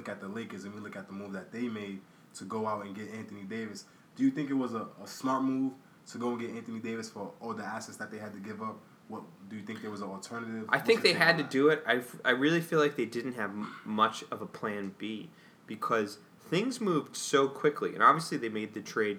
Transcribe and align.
look 0.00 0.08
at 0.08 0.20
the 0.20 0.28
Lakers 0.28 0.64
and 0.64 0.74
we 0.74 0.80
look 0.80 0.96
at 0.96 1.06
the 1.06 1.12
move 1.12 1.32
that 1.32 1.52
they 1.52 1.68
made 1.68 2.00
to 2.34 2.44
go 2.44 2.66
out 2.66 2.86
and 2.86 2.94
get 2.94 3.10
Anthony 3.12 3.42
Davis, 3.42 3.84
do 4.16 4.24
you 4.24 4.30
think 4.30 4.48
it 4.48 4.54
was 4.54 4.72
a, 4.72 4.86
a 5.02 5.06
smart 5.06 5.42
move 5.42 5.72
to 6.10 6.18
go 6.18 6.30
and 6.30 6.40
get 6.40 6.50
Anthony 6.50 6.78
Davis 6.78 7.10
for 7.10 7.32
all 7.40 7.52
the 7.52 7.62
assets 7.62 7.98
that 7.98 8.10
they 8.10 8.16
had 8.18 8.32
to 8.32 8.38
give 8.38 8.62
up? 8.62 8.78
What 9.08 9.22
do 9.50 9.56
you 9.56 9.62
think 9.62 9.82
there 9.82 9.90
was 9.90 10.00
an 10.00 10.08
alternative? 10.08 10.64
I 10.70 10.78
think 10.78 11.02
they 11.02 11.12
had 11.12 11.36
to 11.36 11.44
do 11.44 11.68
it. 11.68 11.82
I, 11.86 11.96
f- 11.96 12.16
I 12.24 12.30
really 12.30 12.60
feel 12.60 12.78
like 12.78 12.96
they 12.96 13.04
didn't 13.04 13.34
have 13.34 13.50
m- 13.50 13.74
much 13.84 14.24
of 14.30 14.40
a 14.40 14.46
plan 14.46 14.94
B 14.96 15.28
because 15.66 16.18
things 16.48 16.80
moved 16.80 17.16
so 17.16 17.46
quickly. 17.48 17.92
And 17.94 18.02
obviously, 18.02 18.38
they 18.38 18.48
made 18.48 18.72
the 18.72 18.80
trade 18.80 19.18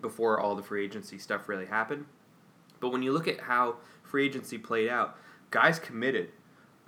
before 0.00 0.40
all 0.40 0.56
the 0.56 0.62
free 0.62 0.84
agency 0.84 1.18
stuff 1.18 1.48
really 1.48 1.66
happened. 1.66 2.06
But 2.80 2.90
when 2.90 3.02
you 3.02 3.12
look 3.12 3.28
at 3.28 3.40
how 3.40 3.76
free 4.02 4.26
agency 4.26 4.58
played 4.58 4.88
out, 4.88 5.16
guys 5.50 5.78
committed 5.78 6.30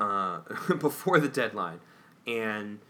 uh, 0.01 0.41
before 0.81 1.21
the 1.21 1.29
deadline. 1.29 1.81
And 2.27 2.81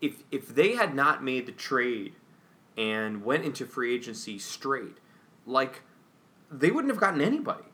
if, 0.00 0.22
if 0.30 0.54
they 0.54 0.74
had 0.74 0.94
not 0.94 1.22
made 1.22 1.46
the 1.46 1.52
trade 1.52 2.14
and 2.76 3.24
went 3.24 3.44
into 3.44 3.66
free 3.66 3.94
agency 3.94 4.38
straight, 4.38 4.98
like, 5.46 5.82
they 6.50 6.70
wouldn't 6.70 6.92
have 6.92 7.00
gotten 7.00 7.20
anybody. 7.20 7.64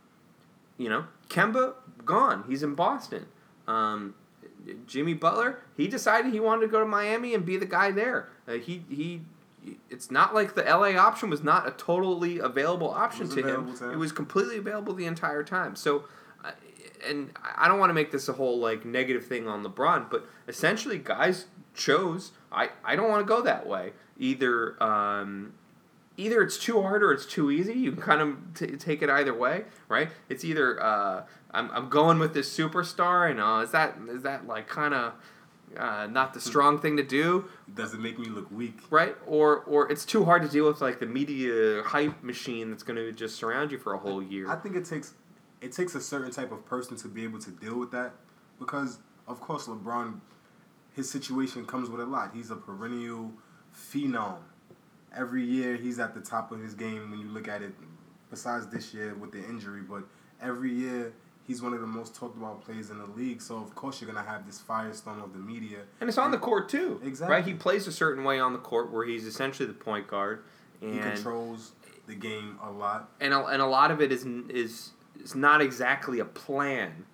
You 0.79 0.91
know, 0.91 1.05
Kemba 1.29 1.75
gone. 2.05 2.45
He's 2.47 2.63
in 2.63 2.75
Boston. 2.75 3.27
Um, 3.67 4.15
Jimmy 4.87 5.15
Butler, 5.15 5.63
he 5.77 5.89
decided 5.89 6.33
he 6.33 6.41
wanted 6.41 6.63
to 6.63 6.69
go 6.69 6.81
to 6.81 6.87
Miami 6.87 7.35
and 7.35 7.45
be 7.47 7.57
the 7.57 7.67
guy 7.67 7.91
there. 7.91 8.29
Uh, 8.47 8.55
he 8.55 8.85
he. 8.89 9.23
It's 9.91 10.13
not 10.13 10.33
like 10.33 10.55
the 10.55 10.63
LA 10.63 10.97
option 10.97 11.29
was 11.29 11.43
not 11.43 11.67
a 11.67 11.73
totally 11.73 12.39
available 12.39 12.89
option 12.89 13.29
to 13.31 13.43
him. 13.43 13.75
to 13.77 13.85
him. 13.85 13.91
It 13.91 13.97
was 13.97 14.13
completely 14.13 14.59
available 14.59 14.95
the 14.95 15.07
entire 15.07 15.43
time. 15.43 15.75
So, 15.75 16.05
and 17.05 17.33
I 17.57 17.67
don't 17.67 17.81
want 17.81 17.91
to 17.91 17.95
make 17.95 18.13
this 18.13 18.29
a 18.29 18.35
whole 18.35 18.61
like 18.61 18.85
negative 18.85 19.27
thing 19.27 19.49
on 19.49 19.65
LeBron, 19.65 20.09
but 20.09 20.25
essentially, 20.47 20.99
guys 20.99 21.47
chose. 21.77 22.33
I 22.51 22.71
I 22.85 22.97
don't 22.97 23.09
want 23.11 23.27
to 23.27 23.29
go 23.29 23.43
that 23.43 23.67
way. 23.67 23.93
Either 24.19 24.83
um, 24.83 25.53
either 26.17 26.43
it's 26.43 26.59
too 26.59 26.83
hard 26.83 27.03
or 27.03 27.13
it's 27.13 27.27
too 27.27 27.51
easy. 27.51 27.75
You 27.75 27.93
can 27.93 28.03
kind 28.03 28.21
of 28.21 28.37
t- 28.55 28.77
take 28.77 29.03
it 29.03 29.11
either 29.11 29.35
way, 29.35 29.65
right? 29.89 30.09
It's 30.29 30.45
either 30.45 30.83
uh, 30.83 31.25
I'm, 31.51 31.71
I'm 31.71 31.89
going 31.89 32.19
with 32.19 32.35
this 32.35 32.55
superstar, 32.57 33.31
and 33.31 33.41
uh, 33.41 33.63
is 33.63 33.71
that 33.73 33.97
is 34.09 34.23
that 34.23 34.47
like 34.47 34.67
kind 34.69 34.95
of 34.95 35.13
uh, 35.77 36.07
not 36.07 36.33
the 36.33 36.41
strong 36.41 36.79
thing 36.81 36.97
to 36.97 37.03
do, 37.03 37.45
Does 37.75 37.93
it 37.93 38.01
make 38.01 38.19
me 38.19 38.27
look 38.27 38.51
weak? 38.51 38.79
right? 38.91 39.17
Or 39.27 39.59
or 39.65 39.91
it's 39.93 40.05
too 40.07 40.25
hard 40.25 40.43
to 40.43 40.49
deal 40.49 40.67
with 40.67 40.81
like 40.81 41.01
the 41.01 41.07
media 41.07 41.83
hype 41.85 42.23
machine 42.23 42.71
that's 42.71 42.83
going 42.83 42.97
to 42.97 43.13
just 43.13 43.37
surround 43.37 43.71
you 43.73 43.79
for 43.79 43.93
a 43.93 43.99
whole 43.99 44.23
year. 44.23 44.49
I 44.49 44.57
think 44.57 44.77
it 44.77 44.85
takes 44.87 45.15
it 45.61 45.73
takes 45.73 45.95
a 45.95 46.01
certain 46.01 46.31
type 46.31 46.53
of 46.53 46.65
person 46.65 46.97
to 46.99 47.09
be 47.09 47.25
able 47.25 47.41
to 47.41 47.51
deal 47.51 47.79
with 47.79 47.91
that 47.91 48.13
because 48.59 48.99
of 49.27 49.41
course 49.41 49.67
LeBron 49.67 50.21
his 50.97 51.09
situation 51.11 51.67
comes 51.67 51.89
with 51.91 52.01
a 52.01 52.07
lot. 52.07 52.31
He's 52.35 52.51
a 52.51 52.57
perennial 52.57 53.31
phenom. 53.75 54.39
Every 55.15 55.45
year 55.45 55.77
he's 55.77 55.99
at 55.99 56.15
the 56.15 56.21
top 56.21 56.51
of 56.53 56.61
his 56.61 56.75
game 56.75 57.11
when 57.11 57.21
you 57.21 57.29
look 57.29 57.47
at 57.49 57.63
it 57.63 57.73
besides 58.31 58.67
this 58.69 58.93
year 58.93 59.15
with 59.15 59.31
the 59.31 59.39
injury, 59.45 59.83
but 59.83 60.03
every 60.43 60.73
year 60.73 61.13
he's 61.47 61.63
one 61.63 61.73
of 61.75 61.81
the 61.81 61.87
most 61.87 62.15
talked 62.15 62.37
about 62.37 62.65
players 62.65 62.91
in 62.91 62.99
the 62.99 63.07
league. 63.07 63.41
So 63.41 63.57
of 63.59 63.75
course 63.75 64.01
you're 64.01 64.11
going 64.11 64.23
to 64.23 64.29
have 64.29 64.47
this 64.47 64.61
firestorm 64.69 65.23
of 65.23 65.33
the 65.33 65.39
media. 65.39 65.79
and 66.01 66.09
it's 66.09 66.19
on 66.19 66.31
the 66.33 66.39
court 66.39 66.69
too, 66.69 67.01
Exactly. 67.05 67.35
right? 67.37 67.45
He 67.45 67.55
plays 67.55 67.87
a 67.87 67.93
certain 67.93 68.25
way 68.25 68.41
on 68.41 68.53
the 68.53 68.59
court 68.59 68.91
where 68.91 69.05
he's 69.07 69.27
essentially 69.27 69.67
the 69.67 69.75
point 69.75 70.09
guard, 70.09 70.43
and 70.81 70.95
He 70.95 71.01
controls 71.01 71.73
the 72.07 72.15
game 72.15 72.59
a 72.63 72.71
lot. 72.71 73.11
and 73.21 73.33
a, 73.35 73.45
and 73.47 73.61
a 73.63 73.67
lot 73.67 73.91
of 73.91 74.01
it 74.01 74.11
is 74.13 74.25
is 74.49 74.91
is 75.23 75.35
not 75.35 75.61
exactly 75.63 76.21
a 76.21 76.25
plan. 76.25 77.05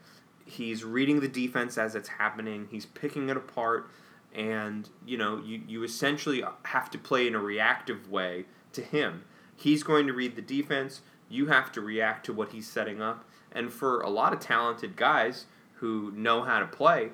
He's 0.45 0.85
reading 0.85 1.21
the 1.21 1.29
defense 1.29 1.79
as 1.79 1.95
it's 1.95 2.09
happening. 2.09 2.69
He's 2.71 2.87
picking 2.87 3.29
it 3.29 3.37
apart, 3.37 3.91
and 4.35 4.89
you 5.07 5.17
know 5.17 5.41
you 5.45 5.63
you 5.67 5.83
essentially 5.85 6.45
have 6.65 6.91
to 6.91 6.99
play 6.99 7.27
in 7.27 7.35
a 7.35 7.41
reactive 7.41 8.11
way 8.11 8.47
to 8.73 8.83
him. 8.83 9.25
He's 9.55 9.83
going 9.83 10.07
to 10.07 10.13
read 10.13 10.37
the 10.37 10.43
defense. 10.43 11.03
You 11.29 11.47
have 11.47 11.73
to 11.73 11.81
react 11.81 12.27
to 12.27 12.33
what 12.33 12.51
he's 12.51 12.69
setting 12.69 13.01
up. 13.01 13.25
And 13.53 13.73
for 13.73 14.01
a 14.01 14.09
lot 14.09 14.33
of 14.33 14.41
talented 14.41 14.97
guys 14.97 15.47
who 15.75 16.11
know 16.13 16.43
how 16.43 16.61
to 16.61 16.67
play, 16.67 17.11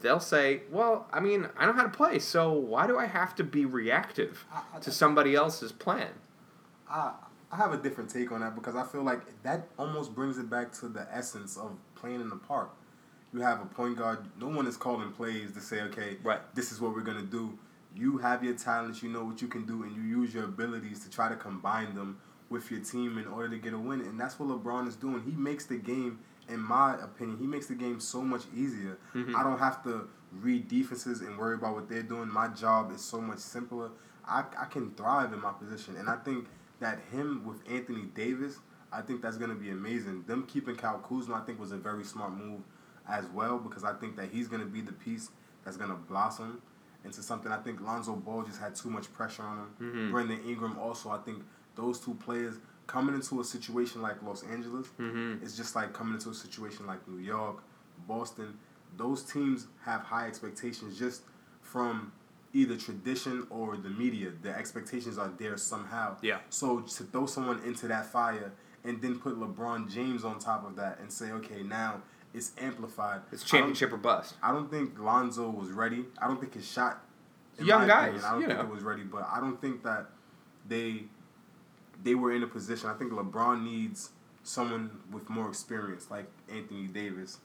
they'll 0.00 0.20
say, 0.20 0.62
"Well, 0.70 1.08
I 1.12 1.20
mean, 1.20 1.48
I 1.56 1.66
know 1.66 1.72
how 1.72 1.82
to 1.82 1.88
play, 1.88 2.18
so 2.18 2.52
why 2.52 2.86
do 2.86 2.98
I 2.98 3.06
have 3.06 3.34
to 3.36 3.44
be 3.44 3.64
reactive 3.64 4.44
to 4.80 4.90
somebody 4.90 5.34
else's 5.34 5.72
plan?" 5.72 6.12
I 6.88 7.12
I 7.50 7.56
have 7.56 7.72
a 7.72 7.76
different 7.76 8.10
take 8.10 8.32
on 8.32 8.40
that 8.40 8.54
because 8.54 8.74
I 8.74 8.84
feel 8.84 9.02
like 9.02 9.42
that 9.42 9.68
almost 9.78 10.14
brings 10.14 10.38
it 10.38 10.50
back 10.50 10.72
to 10.74 10.88
the 10.88 11.06
essence 11.12 11.56
of 11.56 11.76
playing 11.96 12.20
in 12.20 12.28
the 12.28 12.36
park. 12.36 12.70
You 13.32 13.40
have 13.40 13.60
a 13.60 13.66
point 13.66 13.96
guard. 13.98 14.18
No 14.38 14.46
one 14.48 14.66
is 14.66 14.76
calling 14.76 15.10
plays 15.12 15.52
to 15.52 15.60
say, 15.60 15.82
okay, 15.82 16.18
Right. 16.22 16.40
this 16.54 16.70
is 16.72 16.80
what 16.80 16.94
we're 16.94 17.02
gonna 17.02 17.22
do. 17.22 17.58
You 17.94 18.18
have 18.18 18.44
your 18.44 18.54
talents. 18.54 19.02
You 19.02 19.08
know 19.10 19.24
what 19.24 19.42
you 19.42 19.48
can 19.48 19.64
do, 19.66 19.82
and 19.82 19.94
you 19.94 20.02
use 20.02 20.32
your 20.34 20.44
abilities 20.44 21.00
to 21.00 21.10
try 21.10 21.28
to 21.28 21.36
combine 21.36 21.94
them 21.94 22.18
with 22.48 22.70
your 22.70 22.80
team 22.80 23.18
in 23.18 23.26
order 23.26 23.48
to 23.48 23.58
get 23.58 23.72
a 23.72 23.78
win. 23.78 24.00
And 24.02 24.20
that's 24.20 24.38
what 24.38 24.48
LeBron 24.48 24.86
is 24.86 24.96
doing. 24.96 25.22
He 25.24 25.32
makes 25.32 25.64
the 25.66 25.76
game, 25.76 26.20
in 26.48 26.60
my 26.60 26.94
opinion, 27.02 27.38
he 27.38 27.46
makes 27.46 27.66
the 27.66 27.74
game 27.74 27.98
so 27.98 28.22
much 28.22 28.42
easier. 28.54 28.98
Mhm. 29.14 29.34
I 29.34 29.42
don't 29.42 29.58
have 29.58 29.82
to 29.84 30.08
read 30.32 30.68
defenses 30.68 31.22
and 31.22 31.36
worry 31.38 31.54
about 31.56 31.74
what 31.74 31.88
they're 31.88 32.02
doing. 32.02 32.28
My 32.28 32.48
job 32.48 32.92
is 32.92 33.00
so 33.00 33.20
much 33.20 33.38
simpler. 33.38 33.90
I, 34.28 34.44
I 34.58 34.66
can 34.66 34.90
thrive 34.92 35.32
in 35.32 35.40
my 35.40 35.52
position. 35.52 35.96
And 35.96 36.08
I 36.08 36.16
think 36.16 36.46
that 36.80 36.98
him 37.10 37.44
with 37.44 37.58
Anthony 37.68 38.02
Davis, 38.14 38.58
I 38.96 39.02
think 39.02 39.20
that's 39.22 39.36
going 39.36 39.50
to 39.50 39.56
be 39.56 39.70
amazing. 39.70 40.24
Them 40.26 40.44
keeping 40.46 40.76
Kyle 40.76 40.98
Kuzma, 40.98 41.34
I 41.36 41.40
think, 41.40 41.60
was 41.60 41.72
a 41.72 41.76
very 41.76 42.04
smart 42.04 42.32
move 42.32 42.60
as 43.08 43.24
well 43.34 43.58
because 43.58 43.84
I 43.84 43.92
think 43.92 44.16
that 44.16 44.30
he's 44.30 44.48
going 44.48 44.62
to 44.62 44.66
be 44.68 44.80
the 44.80 44.92
piece 44.92 45.30
that's 45.64 45.76
going 45.76 45.90
to 45.90 45.96
blossom 45.96 46.62
into 47.04 47.22
something. 47.22 47.52
I 47.52 47.58
think 47.58 47.80
Lonzo 47.80 48.14
Ball 48.16 48.42
just 48.42 48.60
had 48.60 48.74
too 48.74 48.90
much 48.90 49.12
pressure 49.12 49.42
on 49.42 49.58
him. 49.58 49.68
Mhm. 49.80 50.10
Brandon 50.10 50.40
Ingram 50.46 50.78
also, 50.78 51.10
I 51.10 51.18
think 51.18 51.42
those 51.76 52.00
two 52.00 52.14
players 52.14 52.54
coming 52.86 53.14
into 53.14 53.40
a 53.40 53.44
situation 53.44 54.00
like 54.00 54.22
Los 54.22 54.42
Angeles, 54.44 54.86
Mm-hmm. 54.98 55.44
it's 55.44 55.56
just 55.56 55.74
like 55.76 55.92
coming 55.92 56.14
into 56.14 56.30
a 56.30 56.34
situation 56.34 56.86
like 56.86 57.06
New 57.08 57.18
York, 57.22 57.62
Boston. 58.08 58.58
Those 58.96 59.22
teams 59.24 59.66
have 59.84 60.00
high 60.02 60.26
expectations 60.26 60.98
just 60.98 61.22
from 61.60 62.12
either 62.54 62.76
tradition 62.76 63.46
or 63.50 63.76
the 63.76 63.90
media. 63.90 64.30
The 64.42 64.56
expectations 64.56 65.18
are 65.18 65.30
there 65.36 65.56
somehow. 65.58 66.16
Yeah. 66.22 66.38
So 66.48 66.80
to 66.80 67.04
throw 67.04 67.26
someone 67.26 67.60
into 67.64 67.86
that 67.88 68.06
fire 68.06 68.52
and 68.86 69.00
then 69.02 69.18
put 69.18 69.38
LeBron 69.38 69.90
James 69.92 70.24
on 70.24 70.38
top 70.38 70.66
of 70.66 70.76
that 70.76 70.98
and 71.00 71.10
say, 71.12 71.30
okay, 71.32 71.62
now 71.62 72.02
it's 72.32 72.52
amplified. 72.58 73.20
It's 73.32 73.42
championship 73.44 73.92
or 73.92 73.96
bust. 73.96 74.34
I 74.42 74.52
don't 74.52 74.70
think 74.70 74.98
Lonzo 74.98 75.50
was 75.50 75.70
ready. 75.70 76.04
I 76.20 76.26
don't 76.26 76.40
think 76.40 76.54
his 76.54 76.70
shot. 76.70 77.02
Young 77.58 77.86
guys, 77.86 78.08
opinion, 78.08 78.24
I 78.24 78.30
don't 78.32 78.40
you 78.42 78.46
think 78.48 78.58
know. 78.58 78.66
it 78.66 78.70
was 78.72 78.82
ready, 78.82 79.02
but 79.02 79.26
I 79.32 79.40
don't 79.40 79.60
think 79.60 79.82
that 79.84 80.06
they 80.68 81.04
they 82.04 82.14
were 82.14 82.32
in 82.32 82.42
a 82.42 82.46
position. 82.46 82.90
I 82.90 82.94
think 82.94 83.12
LeBron 83.12 83.64
needs 83.64 84.10
someone 84.42 84.90
with 85.10 85.28
more 85.30 85.48
experience, 85.48 86.10
like 86.10 86.26
Anthony 86.52 86.86
Davis. 86.86 87.38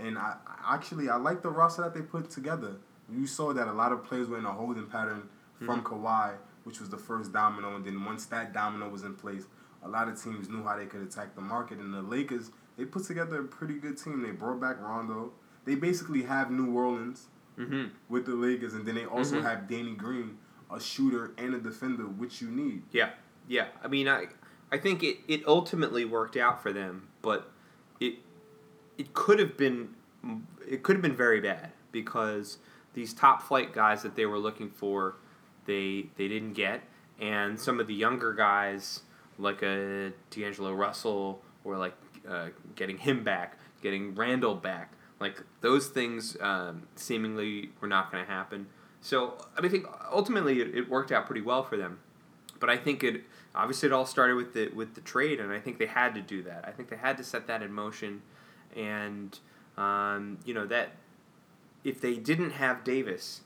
And 0.00 0.18
I 0.18 0.34
I 0.46 0.74
actually 0.74 1.08
I 1.08 1.16
like 1.16 1.42
the 1.42 1.50
roster 1.50 1.82
that 1.82 1.94
they 1.94 2.00
put 2.02 2.28
together. 2.30 2.76
You 3.08 3.26
saw 3.26 3.52
that 3.52 3.68
a 3.68 3.72
lot 3.72 3.92
of 3.92 4.04
players 4.04 4.28
were 4.28 4.38
in 4.38 4.44
a 4.46 4.52
holding 4.52 4.86
pattern 4.86 5.28
from 5.64 5.82
Mm-hmm. 5.82 6.04
Kawhi, 6.04 6.32
which 6.64 6.80
was 6.80 6.88
the 6.90 6.98
first 6.98 7.32
domino, 7.32 7.76
and 7.76 7.84
then 7.84 8.04
once 8.04 8.26
that 8.26 8.52
domino 8.52 8.88
was 8.88 9.04
in 9.04 9.14
place, 9.14 9.44
a 9.84 9.88
lot 9.88 10.08
of 10.08 10.20
teams 10.22 10.48
knew 10.48 10.62
how 10.62 10.76
they 10.76 10.86
could 10.86 11.02
attack 11.02 11.34
the 11.34 11.40
market. 11.40 11.78
And 11.78 11.92
the 11.92 12.02
Lakers, 12.02 12.50
they 12.76 12.84
put 12.84 13.04
together 13.04 13.40
a 13.40 13.44
pretty 13.44 13.74
good 13.74 13.96
team. 13.98 14.22
They 14.22 14.30
brought 14.30 14.60
back 14.60 14.80
Rondo. 14.80 15.32
They 15.64 15.74
basically 15.74 16.22
have 16.22 16.50
New 16.50 16.74
Orleans 16.74 17.26
Mm-hmm. 17.58 17.88
with 18.08 18.24
the 18.24 18.34
Lakers, 18.34 18.72
and 18.72 18.86
then 18.86 18.94
they 18.94 19.04
also 19.04 19.36
Mhm. 19.38 19.42
have 19.42 19.68
Danny 19.68 19.94
Green, 19.94 20.38
a 20.70 20.80
shooter 20.80 21.32
and 21.36 21.54
a 21.54 21.58
defender, 21.60 22.04
which 22.04 22.40
you 22.40 22.48
need. 22.50 22.82
Yeah, 22.92 23.10
yeah. 23.46 23.66
I 23.84 23.88
mean, 23.88 24.08
I, 24.08 24.28
I 24.72 24.78
think 24.78 25.02
it, 25.02 25.18
it 25.28 25.46
ultimately 25.46 26.06
worked 26.06 26.38
out 26.38 26.62
for 26.62 26.72
them, 26.72 27.08
but 27.20 27.52
it, 28.00 28.14
it 28.96 29.12
could 29.12 29.38
have 29.38 29.58
been, 29.58 29.90
it 30.66 30.82
could 30.82 30.96
have 30.96 31.02
been 31.02 31.14
very 31.14 31.42
bad 31.42 31.72
because 31.92 32.56
these 32.94 33.12
top 33.12 33.42
flight 33.42 33.74
guys 33.74 34.02
that 34.02 34.16
they 34.16 34.24
were 34.24 34.38
looking 34.38 34.70
for, 34.70 35.16
they 35.66 36.06
they 36.16 36.28
didn't 36.28 36.54
get, 36.54 36.80
and 37.20 37.60
some 37.60 37.78
of 37.80 37.86
the 37.86 37.94
younger 37.94 38.32
guys 38.32 39.02
like 39.38 39.62
a 39.62 40.12
D'Angelo 40.30 40.72
Russell 40.72 41.42
or 41.64 41.76
like 41.76 41.94
uh, 42.28 42.48
getting 42.76 42.98
him 42.98 43.24
back, 43.24 43.58
getting 43.82 44.14
Randle 44.14 44.54
back, 44.54 44.92
like 45.20 45.42
those 45.60 45.88
things 45.88 46.36
um, 46.40 46.82
seemingly 46.96 47.70
were 47.80 47.88
not 47.88 48.10
going 48.12 48.24
to 48.24 48.30
happen. 48.30 48.66
So 49.00 49.36
I 49.56 49.60
mean, 49.60 49.68
I 49.70 49.72
think 49.72 49.86
ultimately 50.12 50.60
it, 50.60 50.74
it 50.74 50.88
worked 50.88 51.10
out 51.12 51.26
pretty 51.26 51.42
well 51.42 51.62
for 51.62 51.76
them 51.76 51.98
but 52.60 52.70
I 52.70 52.76
think 52.76 53.02
it 53.02 53.24
obviously 53.56 53.88
it 53.88 53.92
all 53.92 54.06
started 54.06 54.36
with 54.36 54.54
the 54.54 54.68
with 54.68 54.94
the 54.94 55.00
trade, 55.00 55.40
and 55.40 55.52
I 55.52 55.58
think 55.58 55.78
they 55.80 55.86
had 55.86 56.14
to 56.14 56.20
do 56.20 56.44
that. 56.44 56.64
I 56.64 56.70
think 56.70 56.90
they 56.90 56.96
had 56.96 57.16
to 57.16 57.24
set 57.24 57.48
that 57.48 57.60
in 57.60 57.72
motion, 57.72 58.22
and 58.76 59.36
um, 59.76 60.38
you 60.44 60.54
know 60.54 60.64
that 60.66 60.90
if 61.82 62.00
they 62.00 62.14
didn't 62.14 62.52
have 62.52 62.84
Davis, 62.84 63.40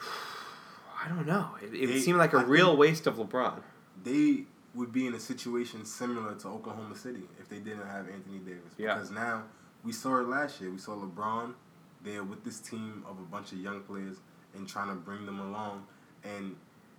I 1.04 1.08
don't 1.08 1.26
know. 1.26 1.50
It, 1.62 1.74
it 1.74 1.86
They- 1.88 2.00
seemed 2.00 2.16
like 2.16 2.32
a 2.32 2.38
I 2.38 2.42
real 2.44 2.74
waste 2.74 3.06
of 3.06 3.16
LeBron. 3.16 3.60
They 4.04 4.44
would 4.74 4.92
be 4.92 5.06
in 5.06 5.14
a 5.14 5.20
situation 5.20 5.84
similar 5.84 6.34
to 6.34 6.48
Oklahoma 6.48 6.96
City 6.96 7.22
if 7.38 7.48
they 7.48 7.58
didn't 7.58 7.86
have 7.86 8.08
Anthony 8.08 8.38
Davis. 8.38 8.72
Yeah. 8.78 8.94
Because 8.94 9.10
now 9.10 9.44
we 9.84 9.92
saw 9.92 10.18
it 10.20 10.28
last 10.28 10.60
year. 10.60 10.70
We 10.70 10.78
saw 10.78 10.92
LeBron 10.92 11.54
there 12.02 12.24
with 12.24 12.44
this 12.44 12.58
team 12.58 13.04
of 13.06 13.18
a 13.18 13.22
bunch 13.22 13.52
of 13.52 13.58
young 13.58 13.80
players, 13.82 14.16
and 14.54 14.68
trying 14.68 14.88
to 14.88 14.94
bring 14.94 15.24
them 15.24 15.38
along, 15.40 15.86
and 16.24 16.56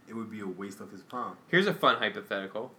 it 0.08 0.14
would 0.14 0.32
be 0.32 0.40
a 0.40 0.48
waste 0.48 0.80
of 0.80 0.92
his 0.92 1.02
prime. 1.02 1.36
Here's 1.48 1.68
a 1.68 1.74
fun 1.74 1.98
hypothetical. 1.98 2.72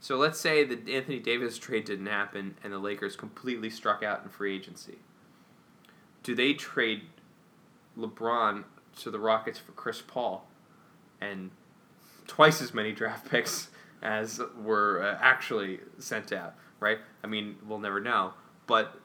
So 0.00 0.16
let's 0.16 0.38
say 0.38 0.64
that 0.64 0.88
Anthony 0.88 1.20
Davis 1.20 1.58
trade 1.58 1.84
didn't 1.84 2.06
happen 2.06 2.56
and 2.64 2.72
the 2.72 2.78
Lakers 2.78 3.14
completely 3.14 3.70
struck 3.70 4.02
out 4.02 4.24
in 4.24 4.30
free 4.30 4.54
agency. 4.54 4.98
Do 6.24 6.34
they 6.34 6.54
trade 6.54 7.02
LeBron 7.96 8.64
to 9.00 9.10
the 9.10 9.20
Rockets 9.20 9.60
for 9.60 9.72
Chris 9.72 10.02
Paul 10.04 10.46
and 11.20 11.52
twice 12.26 12.60
as 12.60 12.74
many 12.74 12.92
draft 12.92 13.30
picks 13.30 13.68
as 14.02 14.40
were 14.60 15.02
uh, 15.02 15.18
actually 15.20 15.80
sent 15.98 16.32
out, 16.32 16.54
right? 16.80 16.98
I 17.22 17.26
mean, 17.26 17.56
we'll 17.66 17.78
never 17.78 18.00
know. 18.00 18.34
But 18.66 18.98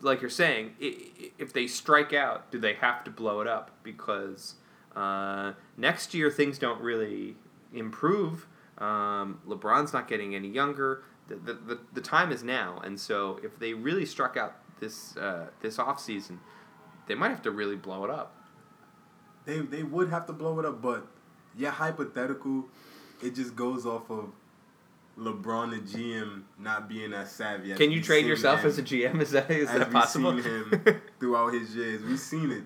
like 0.00 0.20
you're 0.20 0.30
saying, 0.30 0.74
if 0.78 1.52
they 1.52 1.66
strike 1.66 2.12
out, 2.12 2.50
do 2.50 2.58
they 2.58 2.74
have 2.74 3.04
to 3.04 3.10
blow 3.10 3.40
it 3.40 3.46
up? 3.46 3.70
Because 3.82 4.54
uh, 4.94 5.52
next 5.76 6.14
year 6.14 6.30
things 6.30 6.58
don't 6.58 6.80
really 6.80 7.36
improve. 7.72 8.46
Um, 8.78 9.40
LeBron's 9.46 9.92
not 9.92 10.06
getting 10.08 10.34
any 10.34 10.48
younger. 10.48 11.02
The, 11.28 11.36
the, 11.36 11.54
the, 11.54 11.78
the 11.94 12.00
time 12.00 12.30
is 12.30 12.44
now. 12.44 12.80
And 12.84 13.00
so 13.00 13.40
if 13.42 13.58
they 13.58 13.74
really 13.74 14.06
struck 14.06 14.36
out 14.36 14.56
this, 14.78 15.16
uh, 15.16 15.46
this 15.60 15.78
offseason, 15.78 16.38
they 17.06 17.14
might 17.14 17.30
have 17.30 17.42
to 17.42 17.50
really 17.50 17.76
blow 17.76 18.04
it 18.04 18.10
up. 18.10 18.34
They 19.44 19.60
they 19.60 19.84
would 19.84 20.10
have 20.10 20.26
to 20.26 20.32
blow 20.32 20.58
it 20.58 20.66
up, 20.66 20.82
but 20.82 21.06
yeah, 21.56 21.70
hypothetical, 21.70 22.66
it 23.22 23.34
just 23.34 23.54
goes 23.56 23.86
off 23.86 24.10
of 24.10 24.30
LeBron 25.18 25.70
the 25.70 25.98
GM 25.98 26.42
not 26.58 26.88
being 26.88 27.12
as 27.14 27.30
savvy. 27.32 27.72
as 27.72 27.78
Can 27.78 27.90
you 27.90 27.98
we've 27.98 28.04
trade 28.06 28.26
yourself 28.26 28.60
him- 28.60 28.66
as 28.66 28.78
a 28.78 28.82
GM? 28.82 29.20
Is 29.20 29.30
that, 29.30 29.50
is 29.50 29.68
as 29.68 29.78
that 29.78 29.86
we've 29.88 29.92
possible? 29.92 30.32
seen 30.42 30.42
him 30.42 31.00
throughout 31.20 31.54
his 31.54 31.74
years. 31.74 32.02
We've 32.02 32.18
seen 32.18 32.50
it. 32.52 32.64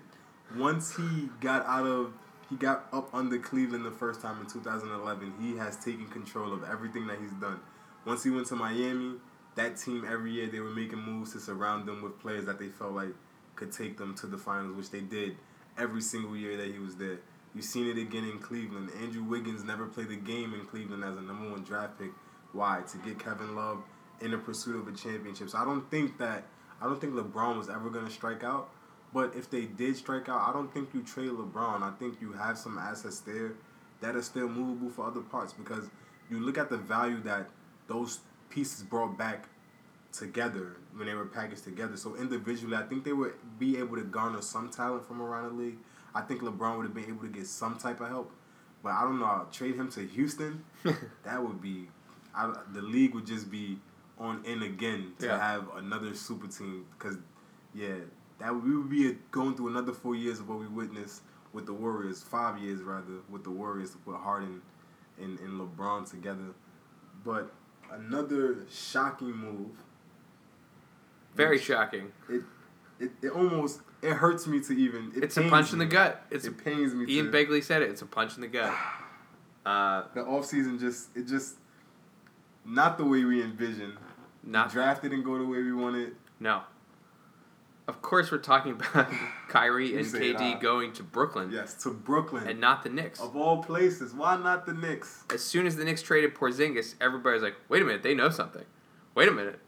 Once 0.57 0.97
he 0.97 1.29
got 1.41 1.65
out 1.67 1.87
of, 1.87 2.13
he 2.49 2.57
got 2.57 2.87
up 2.93 3.09
under 3.15 3.39
Cleveland 3.39 3.85
the 3.85 3.91
first 3.93 4.21
time 4.21 4.41
in 4.41 4.47
2011. 4.47 5.35
He 5.41 5.57
has 5.59 5.77
taken 5.77 6.07
control 6.09 6.53
of 6.53 6.65
everything 6.65 7.07
that 7.07 7.19
he's 7.21 7.31
done. 7.35 7.61
Once 8.05 8.25
he 8.25 8.31
went 8.31 8.47
to 8.49 8.57
Miami, 8.57 9.15
that 9.55 9.77
team 9.77 10.05
every 10.11 10.33
year 10.33 10.49
they 10.49 10.59
were 10.59 10.71
making 10.71 10.99
moves 10.99 11.33
to 11.35 11.39
surround 11.41 11.87
them 11.87 12.03
with 12.03 12.19
players 12.19 12.47
that 12.47 12.59
they 12.59 12.67
felt 12.69 12.93
like 12.95 13.11
could 13.55 13.71
take 13.71 13.97
them 13.97 14.15
to 14.17 14.27
the 14.27 14.39
finals, 14.39 14.75
which 14.77 14.91
they 14.91 15.01
did 15.01 15.37
every 15.79 16.01
single 16.01 16.37
year 16.37 16.57
that 16.57 16.73
he 16.73 16.81
was 16.81 16.97
there. 16.97 17.19
You've 17.55 17.65
seen 17.65 17.89
it 17.89 17.99
again 17.99 18.25
in 18.25 18.39
Cleveland. 18.39 18.91
Andrew 19.01 19.25
Wiggins 19.25 19.65
never 19.65 19.87
played 19.87 20.11
a 20.11 20.17
game 20.17 20.55
in 20.55 20.65
Cleveland 20.67 21.03
as 21.03 21.17
a 21.17 21.21
number 21.21 21.51
one 21.51 21.65
draft 21.65 21.99
pick. 21.99 22.11
Why? 22.53 22.83
To 22.91 22.99
get 22.99 23.19
Kevin 23.19 23.57
Love 23.57 23.83
in 24.21 24.31
the 24.31 24.39
pursuit 24.39 24.77
of 24.77 24.87
a 24.87 24.97
championship. 24.97 25.51
So 25.51 25.59
I 25.59 25.65
don't 25.65 25.91
think 25.91 26.19
that 26.19 26.45
I 26.81 26.85
don't 26.85 27.01
think 27.01 27.15
LeBron 27.15 27.59
was 27.59 27.69
ever 27.69 27.91
gonna 27.91 28.11
strike 28.11 28.45
out. 28.45 28.71
But 29.13 29.35
if 29.35 29.51
they 29.51 29.63
did 29.63 29.97
strike 29.97 30.29
out, 30.29 30.49
I 30.49 30.53
don't 30.53 30.73
think 30.73 30.91
you 30.95 31.03
trade 31.03 31.31
LeBron. 31.31 31.83
I 31.83 31.93
think 31.99 32.21
you 32.21 32.33
have 32.33 32.57
some 32.57 32.79
assets 32.79 33.21
there 33.21 33.53
that 34.01 34.15
are 34.15 34.23
still 34.23 34.49
movable 34.49 34.91
for 34.91 35.07
other 35.07 35.21
parts 35.21 35.53
because 35.53 35.91
you 36.31 36.39
look 36.39 36.57
at 36.57 36.71
the 36.71 36.77
value 36.79 37.21
that 37.23 37.51
those 37.89 38.21
pieces 38.49 38.83
brought 38.85 39.19
back 39.19 39.49
together 40.13 40.77
when 40.95 41.07
they 41.07 41.15
were 41.15 41.27
packaged 41.27 41.65
together. 41.65 41.97
So 41.97 42.17
individually, 42.17 42.77
I 42.77 42.83
think 42.83 43.05
they 43.05 43.13
would 43.13 43.35
be 43.59 43.79
able 43.79 43.97
to 43.97 44.05
garner 44.05 44.43
some 44.43 44.71
talent 44.71 45.07
from 45.07 45.21
around 45.21 45.57
the 45.57 45.63
league. 45.65 45.79
I 46.15 46.21
think 46.23 46.43
LeBron 46.43 46.77
would 46.77 46.87
have 46.87 46.95
been 46.95 47.05
able 47.07 47.23
to 47.23 47.29
get 47.29 47.47
some 47.47 47.77
type 47.79 48.01
of 48.01 48.09
help. 48.09 48.33
But 48.83 48.93
I 48.93 49.03
don't 49.03 49.19
know. 49.19 49.27
I'll 49.27 49.49
trade 49.53 49.77
him 49.77 49.91
to 49.93 50.01
Houston. 50.07 50.65
that 51.25 51.43
would 51.43 51.61
be, 51.61 51.89
I, 52.35 52.53
the 52.73 52.83
league 52.83 53.15
would 53.15 53.27
just 53.27 53.51
be 53.51 53.79
on 54.19 54.43
in 54.45 54.63
again 54.63 55.13
to 55.21 55.27
Yeah. 55.27 55.39
have 55.39 55.69
another 55.77 56.15
super 56.15 56.49
team. 56.49 56.87
Because, 56.99 57.17
yeah, 57.75 57.95
that 58.39 58.55
would, 58.55 58.65
we 58.65 58.77
would 58.77 58.91
be 58.91 59.17
going 59.31 59.55
through 59.55 59.69
another 59.69 59.93
four 59.93 60.15
years 60.15 60.41
of 60.41 60.49
what 60.49 60.59
we 60.59 60.67
witnessed 60.67 61.23
with 61.53 61.67
the 61.67 61.73
Warriors, 61.73 62.23
five 62.23 62.59
years 62.59 62.81
rather, 62.81 63.21
with 63.29 63.45
the 63.45 63.51
Warriors 63.51 63.91
to 63.91 63.99
put 63.99 64.17
Harden 64.17 64.63
and, 65.21 65.39
and 65.41 65.61
LeBron 65.61 66.09
together. 66.11 66.55
But 67.25 67.53
another 67.93 68.65
shocking 68.71 69.33
move. 69.37 69.71
Very 71.35 71.59
shocking. 71.59 72.13
It, 72.29 72.43
it, 72.99 73.11
it 73.23 73.31
almost 73.31 73.81
it 74.03 74.13
hurts 74.15 74.47
me 74.47 74.61
to 74.61 74.73
even. 74.73 75.13
It 75.17 75.25
It's 75.25 75.37
a 75.37 75.43
punch 75.49 75.73
in 75.73 75.79
the 75.79 75.87
gut. 75.87 76.25
It's 76.31 76.45
it 76.45 76.63
pains 76.63 76.95
me. 76.95 77.07
Ian 77.13 77.27
to, 77.27 77.33
Begley 77.33 77.63
said 77.63 77.83
it. 77.83 77.91
It's 77.91 78.03
a 78.03 78.07
punch 78.07 78.35
in 78.37 78.41
the 78.43 78.49
gut. 78.49 78.75
Uh, 79.67 80.05
the 80.15 80.23
offseason 80.23 80.81
just 80.81 81.15
it 81.15 81.27
just 81.27 81.57
not 82.65 82.97
the 82.97 83.05
way 83.05 83.25
we 83.25 83.43
envisioned. 83.43 83.93
not 84.43 84.71
Draft 84.73 85.03
didn't 85.03 85.23
go 85.23 85.37
the 85.37 85.45
way 85.45 85.63
we 85.63 85.73
wanted. 85.75 86.15
no. 86.41 86.63
Of 87.87 88.01
course, 88.03 88.31
we're 88.31 88.39
talking 88.39 88.73
about 88.73 89.11
Kyrie 89.49 89.97
and 89.97 90.07
KD 90.07 90.61
going 90.61 90.93
to 90.95 91.03
Brooklyn 91.03 91.51
Yes, 91.53 91.75
to 91.83 91.91
Brooklyn 91.91 92.49
and 92.49 92.59
not 92.61 92.83
the 92.85 92.89
Knicks. 92.89 93.21
of 93.21 93.37
all 93.37 93.63
places. 93.63 94.15
Why 94.15 94.37
not 94.39 94.65
the 94.65 94.73
Knicks? 94.73 95.25
As 95.31 95.43
soon 95.43 95.67
as 95.67 95.77
the 95.77 95.85
Knicks 95.85 96.01
traded 96.01 96.35
Porzingis, 96.35 96.95
everybody's 97.01 97.43
like, 97.43 97.57
"Wait 97.69 97.83
a 97.83 97.85
minute, 97.85 98.03
they 98.03 98.15
know 98.15 98.31
something. 98.31 98.65
Wait 99.15 99.29
a 99.29 99.33
minute, 99.33 99.59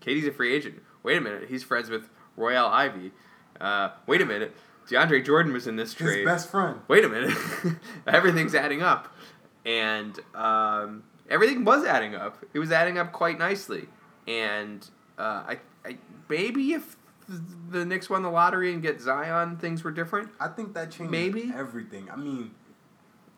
KD's 0.00 0.26
a 0.28 0.32
free 0.32 0.54
agent. 0.54 0.80
Wait 1.02 1.18
a 1.18 1.20
minute, 1.20 1.48
he's 1.50 1.62
friends 1.62 1.90
with 1.90 2.08
Royal 2.36 2.66
Ivey. 2.66 3.12
Uh, 3.60 3.90
wait 4.06 4.20
a 4.20 4.26
minute, 4.26 4.54
DeAndre 4.88 5.24
Jordan 5.24 5.52
was 5.52 5.66
in 5.66 5.76
this 5.76 5.94
trade. 5.94 6.18
His 6.18 6.26
best 6.26 6.50
friend. 6.50 6.80
wait 6.88 7.04
a 7.04 7.08
minute, 7.08 7.36
everything's 8.06 8.54
adding 8.54 8.82
up, 8.82 9.14
and 9.66 10.18
um, 10.34 11.02
everything 11.28 11.64
was 11.64 11.84
adding 11.84 12.14
up. 12.14 12.44
It 12.54 12.58
was 12.58 12.72
adding 12.72 12.98
up 12.98 13.12
quite 13.12 13.38
nicely, 13.38 13.86
and 14.26 14.88
uh, 15.18 15.44
I, 15.48 15.58
I 15.84 15.98
maybe 16.28 16.72
if 16.72 16.96
the 17.68 17.84
Knicks 17.84 18.10
won 18.10 18.22
the 18.22 18.30
lottery 18.30 18.72
and 18.72 18.82
get 18.82 19.00
Zion, 19.00 19.56
things 19.56 19.84
were 19.84 19.90
different. 19.92 20.30
I 20.40 20.48
think 20.48 20.74
that 20.74 20.90
changed 20.90 21.10
Maybe. 21.12 21.52
everything. 21.54 22.10
I 22.10 22.16
mean, 22.16 22.50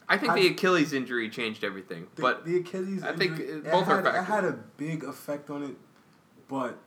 I 0.09 0.17
think 0.19 0.33
I- 0.33 0.41
the 0.41 0.47
Achilles 0.49 0.93
injury 0.93 1.29
changed 1.29 1.65
everything, 1.65 2.07
the, 2.15 2.23
but 2.23 2.45
the 2.45 2.57
Achilles. 2.59 3.03
Injury 3.03 3.09
I 3.09 3.17
think, 3.17 3.41
injury, 3.41 3.61
both 3.71 3.89
are 3.89 4.01
it 4.01 4.07
had, 4.07 4.15
it 4.15 4.25
had 4.25 4.45
a 4.45 4.53
big 4.77 5.05
effect 5.05 5.51
on 5.51 5.63
it, 5.63 5.77
but 6.49 6.79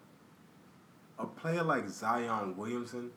a 1.19 1.25
player 1.25 1.63
like 1.63 1.87
Zion 1.89 2.57
Williamson, 2.57 3.11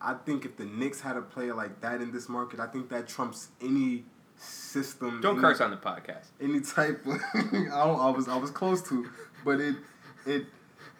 I 0.00 0.14
think 0.14 0.44
if 0.44 0.56
the 0.56 0.64
Knicks 0.64 1.00
had 1.00 1.16
a 1.16 1.22
player 1.22 1.54
like 1.54 1.80
that 1.80 2.00
in 2.00 2.12
this 2.12 2.28
market, 2.28 2.60
I 2.60 2.66
think 2.66 2.88
that 2.90 3.08
trumps 3.08 3.48
any 3.60 4.04
system. 4.38 5.20
don't 5.20 5.34
any, 5.34 5.40
curse 5.40 5.60
on 5.60 5.70
the 5.70 5.76
podcast. 5.76 6.26
any 6.40 6.60
type 6.60 7.04
of 7.06 7.20
I, 7.34 7.80
I 7.80 8.10
was 8.10 8.28
I 8.28 8.36
was 8.36 8.50
close 8.50 8.82
to, 8.88 9.08
but 9.44 9.60
it 9.60 9.76
it 10.26 10.46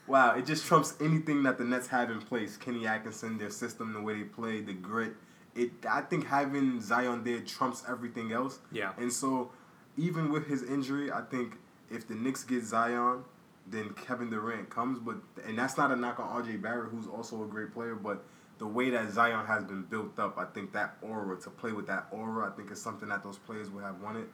wow 0.06 0.34
it 0.34 0.46
just 0.46 0.66
trumps 0.66 0.94
anything 1.00 1.43
that 1.43 1.58
the 1.58 1.64
Nets 1.64 1.88
have 1.88 2.10
in 2.10 2.20
place. 2.20 2.56
Kenny 2.56 2.87
Atkinson, 2.87 3.38
their 3.38 3.50
system, 3.50 3.93
the 3.93 4.00
way 4.00 4.14
they 4.14 4.25
play, 4.25 4.60
the 4.60 4.72
grit. 4.72 5.12
It 5.54 5.70
I 5.88 6.02
think 6.02 6.26
having 6.26 6.81
Zion 6.81 7.25
there 7.25 7.40
trumps 7.40 7.84
everything 7.88 8.32
else. 8.32 8.59
Yeah. 8.73 8.92
And 8.99 9.12
so 9.12 9.50
even 9.97 10.30
with 10.30 10.47
his 10.47 10.62
injury, 10.62 11.11
I 11.11 11.23
think 11.23 11.56
if 11.90 12.06
the 12.09 12.14
Knicks 12.14 12.44
get 12.44 12.62
Zion, 12.62 13.25
then 13.66 13.90
Kevin 13.90 14.30
Durant 14.30 14.70
comes. 14.70 14.99
But 14.99 15.16
and 15.47 15.59
that's 15.59 15.76
not 15.76 15.90
a 15.90 15.97
knock 15.97 16.20
on 16.20 16.42
RJ 16.42 16.62
Barrett, 16.62 16.90
who's 16.90 17.06
also 17.06 17.42
a 17.42 17.47
great 17.47 17.73
player, 17.73 17.94
but 17.94 18.25
the 18.58 18.66
way 18.66 18.90
that 18.90 19.10
Zion 19.12 19.46
has 19.46 19.64
been 19.64 19.82
built 19.82 20.18
up, 20.18 20.38
I 20.38 20.46
think 20.46 20.72
that 20.72 20.96
aura 21.02 21.38
to 21.40 21.50
play 21.50 21.72
with 21.72 21.86
that 21.88 22.06
aura, 22.10 22.50
I 22.50 22.56
think 22.56 22.70
is 22.70 22.80
something 22.80 23.08
that 23.08 23.22
those 23.22 23.38
players 23.38 23.70
would 23.70 23.84
have 23.84 24.00
wanted. 24.00 24.28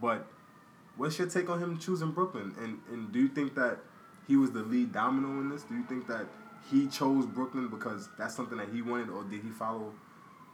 But 0.00 0.26
what's 0.96 1.18
your 1.18 1.28
take 1.28 1.48
on 1.48 1.62
him 1.62 1.78
choosing 1.78 2.12
Brooklyn? 2.12 2.54
And 2.60 2.80
and 2.90 3.12
do 3.12 3.18
you 3.18 3.28
think 3.28 3.54
that 3.54 3.78
he 4.26 4.36
was 4.36 4.50
the 4.52 4.62
lead 4.62 4.92
domino 4.92 5.40
in 5.40 5.48
this? 5.48 5.62
Do 5.62 5.74
you 5.74 5.84
think 5.84 6.06
that 6.08 6.26
he 6.70 6.86
chose 6.86 7.26
Brooklyn 7.26 7.68
because 7.68 8.08
that's 8.18 8.34
something 8.34 8.58
that 8.58 8.68
he 8.68 8.82
wanted, 8.82 9.08
or 9.08 9.24
did 9.24 9.42
he 9.42 9.50
follow 9.50 9.92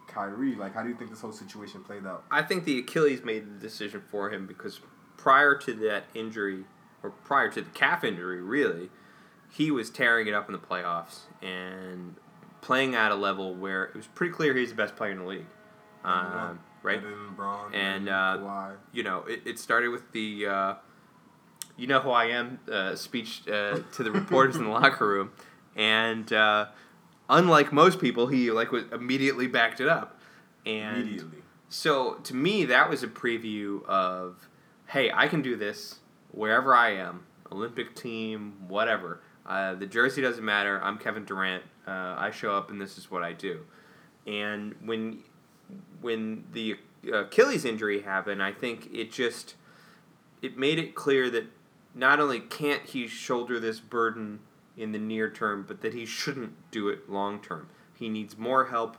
Kyrie? 0.06 0.54
Like, 0.54 0.75
how 0.75 0.82
do 0.82 0.88
you 0.88 0.94
think 0.94 1.10
this 1.10 1.20
whole 1.20 1.32
situation 1.32 1.82
played 1.82 2.06
out? 2.06 2.25
I 2.30 2.42
think 2.42 2.64
the 2.64 2.78
Achilles 2.78 3.25
made 3.25 3.46
the 3.46 3.60
decision 3.60 4.02
for 4.10 4.30
him 4.30 4.46
because 4.46 4.80
prior 5.16 5.54
to 5.56 5.75
that 5.75 6.04
injury, 6.14 6.64
or 7.02 7.10
prior 7.10 7.50
to 7.50 7.60
the 7.60 7.70
calf 7.70 8.04
injury, 8.04 8.40
really, 8.40 8.90
he 9.50 9.70
was 9.70 9.90
tearing 9.90 10.26
it 10.26 10.34
up 10.34 10.48
in 10.48 10.52
the 10.52 10.58
playoffs 10.58 11.20
and 11.42 12.16
playing 12.60 12.94
at 12.94 13.12
a 13.12 13.14
level 13.14 13.54
where 13.54 13.84
it 13.84 13.94
was 13.96 14.06
pretty 14.06 14.32
clear 14.32 14.54
he 14.54 14.60
was 14.60 14.70
the 14.70 14.76
best 14.76 14.96
player 14.96 15.12
in 15.12 15.18
the 15.18 15.24
league. 15.24 15.46
Um, 16.04 16.60
right? 16.82 17.02
Than 17.02 17.12
LeBron 17.36 17.66
And, 17.74 17.74
and 17.74 18.08
uh. 18.08 18.70
You 18.92 19.02
know, 19.02 19.24
it, 19.26 19.42
it 19.44 19.58
started 19.58 19.88
with 19.88 20.10
the 20.12 20.46
uh, 20.46 20.74
"You 21.76 21.86
know 21.86 22.00
who 22.00 22.10
I 22.10 22.26
am" 22.26 22.60
uh, 22.70 22.94
speech 22.96 23.42
uh, 23.48 23.80
to 23.92 24.02
the 24.02 24.10
reporters 24.10 24.56
in 24.56 24.64
the 24.64 24.70
locker 24.80 25.06
room, 25.06 25.32
and 25.76 26.32
uh, 26.32 26.66
unlike 27.28 27.72
most 27.72 28.00
people, 28.00 28.26
he 28.28 28.50
like 28.50 28.72
was 28.72 28.84
immediately 28.92 29.46
backed 29.46 29.80
it 29.80 29.88
up. 29.88 30.20
And 30.66 31.02
Immediately. 31.02 31.38
so 31.68 32.14
to 32.24 32.34
me, 32.34 32.64
that 32.66 32.90
was 32.90 33.02
a 33.02 33.08
preview 33.08 33.84
of, 33.86 34.48
hey, 34.86 35.10
I 35.12 35.28
can 35.28 35.40
do 35.42 35.56
this 35.56 36.00
wherever 36.30 36.74
I 36.74 36.90
am, 36.90 37.24
Olympic 37.50 37.94
team, 37.94 38.54
whatever. 38.68 39.20
Uh, 39.49 39.75
the 39.75 39.87
jersey 39.87 40.21
doesn't 40.21 40.45
matter. 40.45 40.78
I'm 40.85 40.99
Kevin 40.99 41.25
Durant. 41.25 41.64
Uh, 41.87 42.14
I 42.19 42.31
show 42.31 42.55
up 42.55 42.71
and 42.71 42.78
this 42.78 42.99
is 42.99 43.11
what 43.11 43.23
I 43.23 43.33
do. 43.33 43.64
And 44.26 44.75
when 44.85 45.21
when 46.02 46.45
the 46.52 46.76
Achilles 47.11 47.64
injury 47.64 48.02
happened, 48.02 48.43
I 48.43 48.52
think 48.52 48.90
it 48.93 49.11
just 49.11 49.55
it 50.43 50.59
made 50.59 50.78
it 50.78 50.95
clear 50.95 51.31
that 51.31 51.45
not 51.95 52.21
only 52.21 52.40
can't 52.40 52.83
he 52.85 53.09
shoulder 53.09 53.59
this 53.59 53.81
burden 53.81 54.40
in 54.76 54.93
the 54.93 54.99
near 54.99 55.31
term, 55.31 55.64
but 55.67 55.81
that 55.81 55.95
he 55.95 56.05
shouldn't 56.05 56.71
do 56.71 56.88
it 56.88 57.11
long 57.11 57.40
term. 57.40 57.69
He 57.99 58.11
needs 58.11 58.37
more 58.37 58.67
help. 58.67 58.99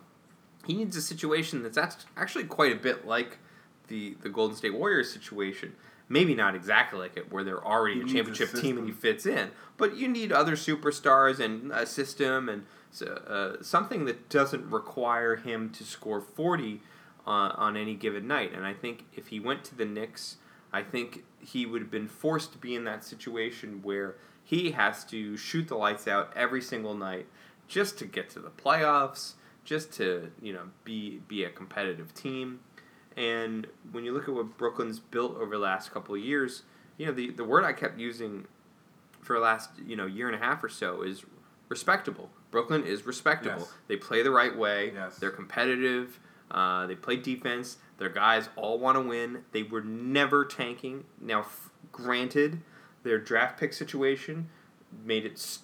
he 0.66 0.74
needs 0.74 0.98
a 0.98 1.02
situation 1.02 1.62
that's 1.64 1.78
actually 2.18 2.46
quite 2.46 2.72
a 2.74 2.76
bit 2.76 3.06
like 3.06 3.38
the 3.88 4.18
the 4.22 4.30
Golden 4.30 4.58
State 4.58 4.74
Warriors 4.74 5.12
situation. 5.14 5.76
Maybe 6.10 6.34
not 6.34 6.56
exactly 6.56 7.00
like 7.00 7.16
it, 7.16 7.32
where 7.32 7.44
they're 7.44 7.64
already 7.64 8.02
a 8.02 8.04
needs 8.04 8.12
a 8.12 8.16
championship 8.16 8.54
team 8.54 8.78
and 8.80 8.88
he 8.88 8.92
fits 8.92 9.28
in. 9.28 9.52
But 9.78 9.96
you 9.96 10.08
need 10.08 10.32
other 10.32 10.54
superstars 10.54 11.40
and 11.40 11.72
a 11.72 11.86
system 11.86 12.50
and 12.50 12.66
so, 12.92 13.06
uh, 13.06 13.64
something 13.64 14.06
that 14.06 14.30
doesn't 14.30 14.70
require 14.72 15.36
him 15.36 15.70
to 15.72 15.84
score 15.84 16.20
40 16.20 16.82
uh, 17.28 17.30
on 17.30 17.78
any 17.78 17.94
given 17.94 18.28
night. 18.28 18.52
And 18.54 18.66
I 18.66 18.74
think 18.74 19.06
if 19.16 19.28
he 19.28 19.40
went 19.40 19.64
to 19.66 19.76
the 19.76 19.86
Knicks, 19.86 20.38
I 20.74 20.82
think 20.82 21.24
he 21.40 21.66
would 21.66 21.82
have 21.82 21.92
been 21.92 22.08
forced 22.08 22.52
to 22.54 22.58
be 22.58 22.76
in 22.76 22.84
that 22.86 23.04
situation 23.04 23.82
where 23.84 24.16
he 24.44 24.72
has 24.72 25.04
to 25.06 25.38
shoot 25.38 25.68
the 25.68 25.76
lights 25.76 26.08
out 26.08 26.34
every 26.36 26.62
single 26.62 26.96
night 26.96 27.28
just 27.68 28.00
to 28.00 28.06
get 28.06 28.30
to 28.32 28.40
the 28.40 28.50
playoffs, 28.50 29.34
just 29.64 29.94
to 29.94 30.32
you 30.42 30.52
know 30.52 30.64
be 30.84 31.22
be 31.28 31.44
a 31.44 31.50
competitive 31.50 32.14
team. 32.14 32.60
And 33.20 33.68
when 33.92 34.06
you 34.06 34.14
look 34.14 34.30
at 34.30 34.34
what 34.34 34.58
Brooklyn's 34.58 35.00
built 35.00 35.36
over 35.36 35.52
the 35.52 35.62
last 35.62 35.92
couple 35.92 36.16
of 36.16 36.22
years, 36.22 36.64
you 36.98 37.06
know 37.06 37.12
the 37.12 37.32
the 37.32 37.44
word 37.44 37.66
I 37.66 37.74
kept 37.74 38.00
using 38.00 38.48
for 39.22 39.36
the 39.36 39.42
last 39.42 39.72
you 39.86 39.98
know 39.98 40.06
year 40.06 40.28
and 40.28 40.36
a 40.36 40.40
half 40.40 40.64
or 40.64 40.70
so 40.70 41.02
is 41.02 41.26
respectable. 41.68 42.30
Brooklyn 42.50 42.86
is 42.86 43.06
respectable. 43.06 43.60
Yes. 43.60 43.74
They 43.88 43.98
play 43.98 44.24
the 44.24 44.32
right 44.32 44.58
way. 44.58 44.94
Yes. 44.96 45.18
They're 45.18 45.32
competitive. 45.32 46.20
Uh, 46.50 46.88
they 46.88 46.96
play 46.96 47.18
defense. 47.18 47.78
Their 47.98 48.10
guys 48.10 48.50
all 48.56 48.80
want 48.80 48.96
to 48.96 49.02
win. 49.02 49.44
They 49.52 49.64
were 49.64 49.84
never 49.84 50.46
tanking. 50.46 51.04
Now, 51.22 51.42
f- 51.42 51.70
granted, 51.92 52.62
their 53.04 53.20
draft 53.20 53.60
pick 53.60 53.74
situation 53.74 54.50
made 55.04 55.26
it 55.26 55.60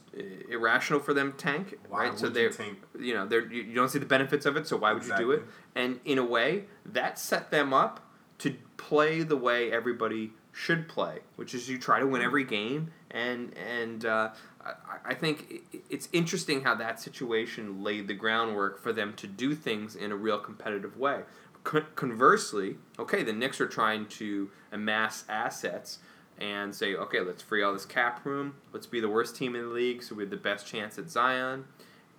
irrational 0.50 1.00
for 1.00 1.14
them 1.14 1.32
to 1.32 1.38
tank. 1.38 1.78
Why 1.90 2.10
right? 2.10 2.20
So 2.20 2.30
they, 2.30 2.44
you 2.44 2.78
you 3.00 3.14
know, 3.14 3.26
they're, 3.26 3.52
you, 3.52 3.74
don't 3.74 3.90
see 3.90 4.00
the 4.00 4.06
benefits 4.06 4.46
of 4.46 4.58
it. 4.58 4.68
So 4.68 4.78
why 4.78 4.94
would 4.94 5.06
you 5.06 5.16
do 5.18 5.32
it? 5.32 5.44
And 5.76 6.00
in 6.06 6.18
a 6.18 6.24
way, 6.24 6.66
that 6.86 7.20
set 7.20 7.52
them 7.52 7.74
up 7.74 8.02
to 8.40 8.56
play 8.78 9.24
the 9.24 9.38
way 9.38 9.72
everybody 9.72 10.32
should 10.52 10.88
play, 10.88 11.20
which 11.36 11.54
is 11.54 11.70
you 11.70 11.78
try 11.78 12.00
to 12.00 12.08
win 12.08 12.22
every 12.22 12.44
game. 12.44 12.92
And 13.12 13.54
and 13.58 14.06
uh, 14.06 14.32
I, 14.66 14.72
I 15.12 15.14
think 15.14 15.64
it's 15.90 16.10
interesting 16.14 16.62
how 16.62 16.76
that 16.76 17.00
situation 17.00 17.84
laid 17.84 18.08
the 18.08 18.14
groundwork 18.14 18.82
for 18.82 18.94
them 18.94 19.14
to 19.18 19.28
do 19.28 19.54
things 19.54 19.96
in 19.96 20.12
a 20.12 20.16
real 20.16 20.40
competitive 20.40 20.98
way. 20.98 21.22
Con- 21.64 21.88
conversely, 21.96 22.78
okay, 23.00 23.24
the 23.24 23.34
Knicks 23.34 23.60
are 23.60 23.68
trying 23.68 24.06
to 24.08 24.50
amass 24.72 25.24
assets 25.28 26.00
and 26.40 26.76
say, 26.76 26.96
okay, 26.96 27.22
let's 27.22 27.42
free 27.42 27.64
all 27.64 27.74
this 27.74 27.86
cap 27.86 28.26
room. 28.26 28.56
Let's 28.74 28.88
be 28.88 29.00
the 29.00 29.10
worst 29.10 29.36
team 29.36 29.56
in 29.56 29.62
the 29.62 29.70
league, 29.70 30.04
so 30.04 30.16
we 30.16 30.24
have 30.24 30.30
the 30.30 30.38
best 30.38 30.68
chance 30.68 30.98
at 30.98 31.10
Zion. 31.10 31.66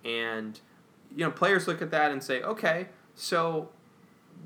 And 0.03 0.59
you 1.15 1.23
know, 1.23 1.31
players 1.31 1.67
look 1.67 1.81
at 1.81 1.91
that 1.91 2.11
and 2.11 2.21
say, 2.21 2.41
okay, 2.41 2.87
so 3.15 3.69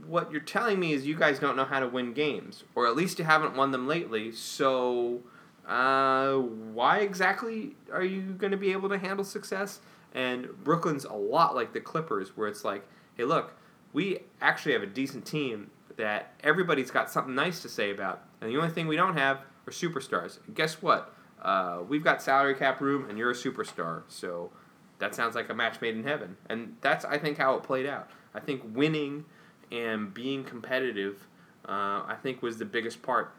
what 0.05 0.31
you're 0.31 0.41
telling 0.41 0.79
me 0.79 0.93
is 0.93 1.05
you 1.05 1.15
guys 1.15 1.39
don't 1.39 1.55
know 1.55 1.65
how 1.65 1.79
to 1.79 1.87
win 1.87 2.13
games, 2.13 2.63
or 2.75 2.87
at 2.87 2.95
least 2.95 3.19
you 3.19 3.25
haven't 3.25 3.55
won 3.55 3.71
them 3.71 3.87
lately. 3.87 4.31
So, 4.31 5.21
uh, 5.67 6.35
why 6.35 6.99
exactly 6.99 7.75
are 7.91 8.03
you 8.03 8.21
going 8.21 8.51
to 8.51 8.57
be 8.57 8.71
able 8.71 8.89
to 8.89 8.97
handle 8.97 9.25
success? 9.25 9.79
And 10.13 10.49
Brooklyn's 10.63 11.05
a 11.05 11.13
lot 11.13 11.55
like 11.55 11.73
the 11.73 11.79
Clippers, 11.79 12.35
where 12.35 12.47
it's 12.47 12.65
like, 12.65 12.85
hey, 13.15 13.23
look, 13.23 13.53
we 13.93 14.19
actually 14.41 14.73
have 14.73 14.83
a 14.83 14.87
decent 14.87 15.25
team 15.25 15.69
that 15.97 16.33
everybody's 16.43 16.91
got 16.91 17.09
something 17.09 17.35
nice 17.35 17.61
to 17.61 17.69
say 17.69 17.91
about, 17.91 18.23
and 18.39 18.49
the 18.49 18.57
only 18.57 18.69
thing 18.69 18.87
we 18.87 18.95
don't 18.95 19.17
have 19.17 19.39
are 19.67 19.71
superstars. 19.71 20.39
And 20.45 20.55
guess 20.55 20.81
what? 20.81 21.13
Uh, 21.41 21.79
we've 21.87 22.03
got 22.03 22.21
salary 22.21 22.55
cap 22.55 22.81
room, 22.81 23.09
and 23.09 23.17
you're 23.17 23.31
a 23.31 23.35
superstar. 23.35 24.03
So 24.07 24.51
that 24.99 25.15
sounds 25.15 25.35
like 25.35 25.49
a 25.49 25.53
match 25.53 25.81
made 25.81 25.95
in 25.95 26.03
heaven. 26.03 26.37
And 26.49 26.75
that's, 26.81 27.05
I 27.05 27.17
think, 27.17 27.37
how 27.37 27.55
it 27.55 27.63
played 27.63 27.85
out. 27.85 28.09
I 28.33 28.39
think 28.39 28.61
winning 28.75 29.25
and 29.71 30.13
being 30.13 30.43
competitive, 30.43 31.27
uh, 31.67 32.03
I 32.07 32.17
think, 32.21 32.41
was 32.41 32.57
the 32.57 32.65
biggest 32.65 33.01
part. 33.01 33.33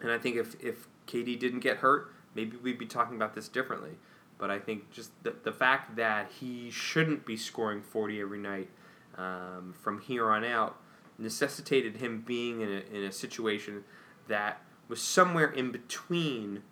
And 0.00 0.10
I 0.10 0.18
think 0.18 0.36
if, 0.36 0.54
if 0.62 0.86
KD 1.06 1.38
didn't 1.38 1.60
get 1.60 1.78
hurt, 1.78 2.12
maybe 2.34 2.56
we'd 2.56 2.78
be 2.78 2.86
talking 2.86 3.16
about 3.16 3.34
this 3.34 3.48
differently. 3.48 3.92
But 4.36 4.50
I 4.50 4.58
think 4.58 4.90
just 4.90 5.10
the, 5.24 5.34
the 5.42 5.52
fact 5.52 5.96
that 5.96 6.30
he 6.38 6.70
shouldn't 6.70 7.26
be 7.26 7.36
scoring 7.36 7.82
40 7.82 8.20
every 8.20 8.38
night 8.38 8.68
um, 9.16 9.74
from 9.82 10.00
here 10.00 10.30
on 10.30 10.44
out 10.44 10.76
necessitated 11.18 11.96
him 11.96 12.22
being 12.24 12.60
in 12.60 12.68
a, 12.68 12.96
in 12.96 13.04
a 13.04 13.12
situation 13.12 13.82
that 14.28 14.62
was 14.88 15.00
somewhere 15.00 15.50
in 15.50 15.70
between 15.70 16.62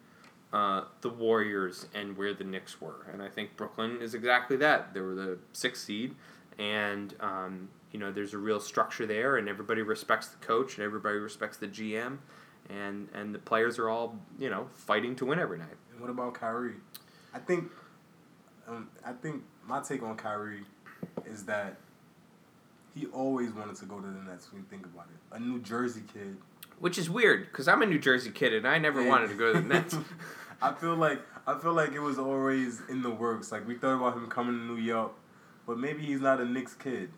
uh, 0.53 0.85
the 1.03 1.09
Warriors 1.09 1.87
and 1.95 2.17
where 2.17 2.33
the 2.33 2.45
Knicks 2.45 2.81
were. 2.81 3.07
And 3.13 3.23
I 3.23 3.29
think 3.29 3.57
Brooklyn 3.57 3.99
is 4.01 4.15
exactly 4.15 4.57
that. 4.59 4.95
They 4.95 5.01
were 5.01 5.15
the 5.15 5.39
sixth 5.53 5.85
seed, 5.85 6.15
and 6.59 7.15
um, 7.21 7.69
you 7.93 7.99
know 7.99 8.11
there's 8.11 8.35
a 8.35 8.39
real 8.39 8.61
structure 8.61 9.07
there, 9.07 9.37
and 9.37 9.49
everybody 9.49 9.83
respects 9.83 10.29
the 10.29 10.45
coach, 10.45 10.77
and 10.77 10.85
everybody 10.85 11.19
respects 11.19 11.57
the 11.59 11.69
GM, 11.69 12.19
and 12.71 13.09
and 13.13 13.35
the 13.35 13.39
players 13.39 13.79
are 13.79 13.89
all 13.89 14.19
you 14.39 14.49
know 14.49 14.69
fighting 14.75 15.15
to 15.17 15.27
win 15.27 15.39
every 15.39 15.59
night. 15.59 15.77
And 15.93 16.01
what 16.01 16.11
about 16.11 16.35
Kyrie? 16.35 16.77
I 17.35 17.39
think, 17.39 17.71
um, 18.67 18.89
I 19.05 19.13
think 19.13 19.43
my 19.67 19.81
take 19.81 20.03
on 20.03 20.17
Kyrie 20.17 20.65
is 21.27 21.45
that 21.45 21.77
he 22.95 23.07
always 23.07 23.53
wanted 23.53 23.77
to 23.77 23.85
go 23.85 24.01
to 24.01 24.07
the 24.07 24.31
Nets. 24.31 24.51
When 24.51 24.63
you 24.63 24.67
think 24.71 24.87
about 24.87 25.07
it, 25.13 25.37
a 25.37 25.41
New 25.41 25.61
Jersey 25.61 26.03
kid. 26.13 26.37
Which 26.79 26.99
is 26.99 27.09
weird 27.09 27.47
because 27.47 27.69
I'm 27.69 27.83
a 27.83 27.87
New 27.87 27.99
Jersey 27.99 28.31
kid 28.31 28.53
and 28.53 28.67
I 28.69 28.79
never 28.79 29.03
Yeah. 29.03 29.09
wanted 29.09 29.29
to 29.29 29.35
go 29.35 29.53
to 29.53 29.61
the 29.61 29.67
Nets. 29.67 29.97
I 30.63 30.73
feel 30.73 30.95
like 30.97 31.21
I 31.47 31.59
feel 31.59 31.73
like 31.75 31.93
it 31.93 32.01
was 32.01 32.19
always 32.19 32.81
in 32.89 33.03
the 33.03 33.11
works. 33.11 33.53
Like 33.53 33.67
we 33.67 33.75
thought 33.77 33.97
about 33.97 34.15
him 34.17 34.27
coming 34.29 34.59
to 34.59 34.65
New 34.75 34.81
York, 34.81 35.13
but 35.67 35.79
maybe 35.79 36.03
he's 36.03 36.21
not 36.21 36.41
a 36.41 36.45
Knicks 36.45 36.75
kid. 36.75 37.11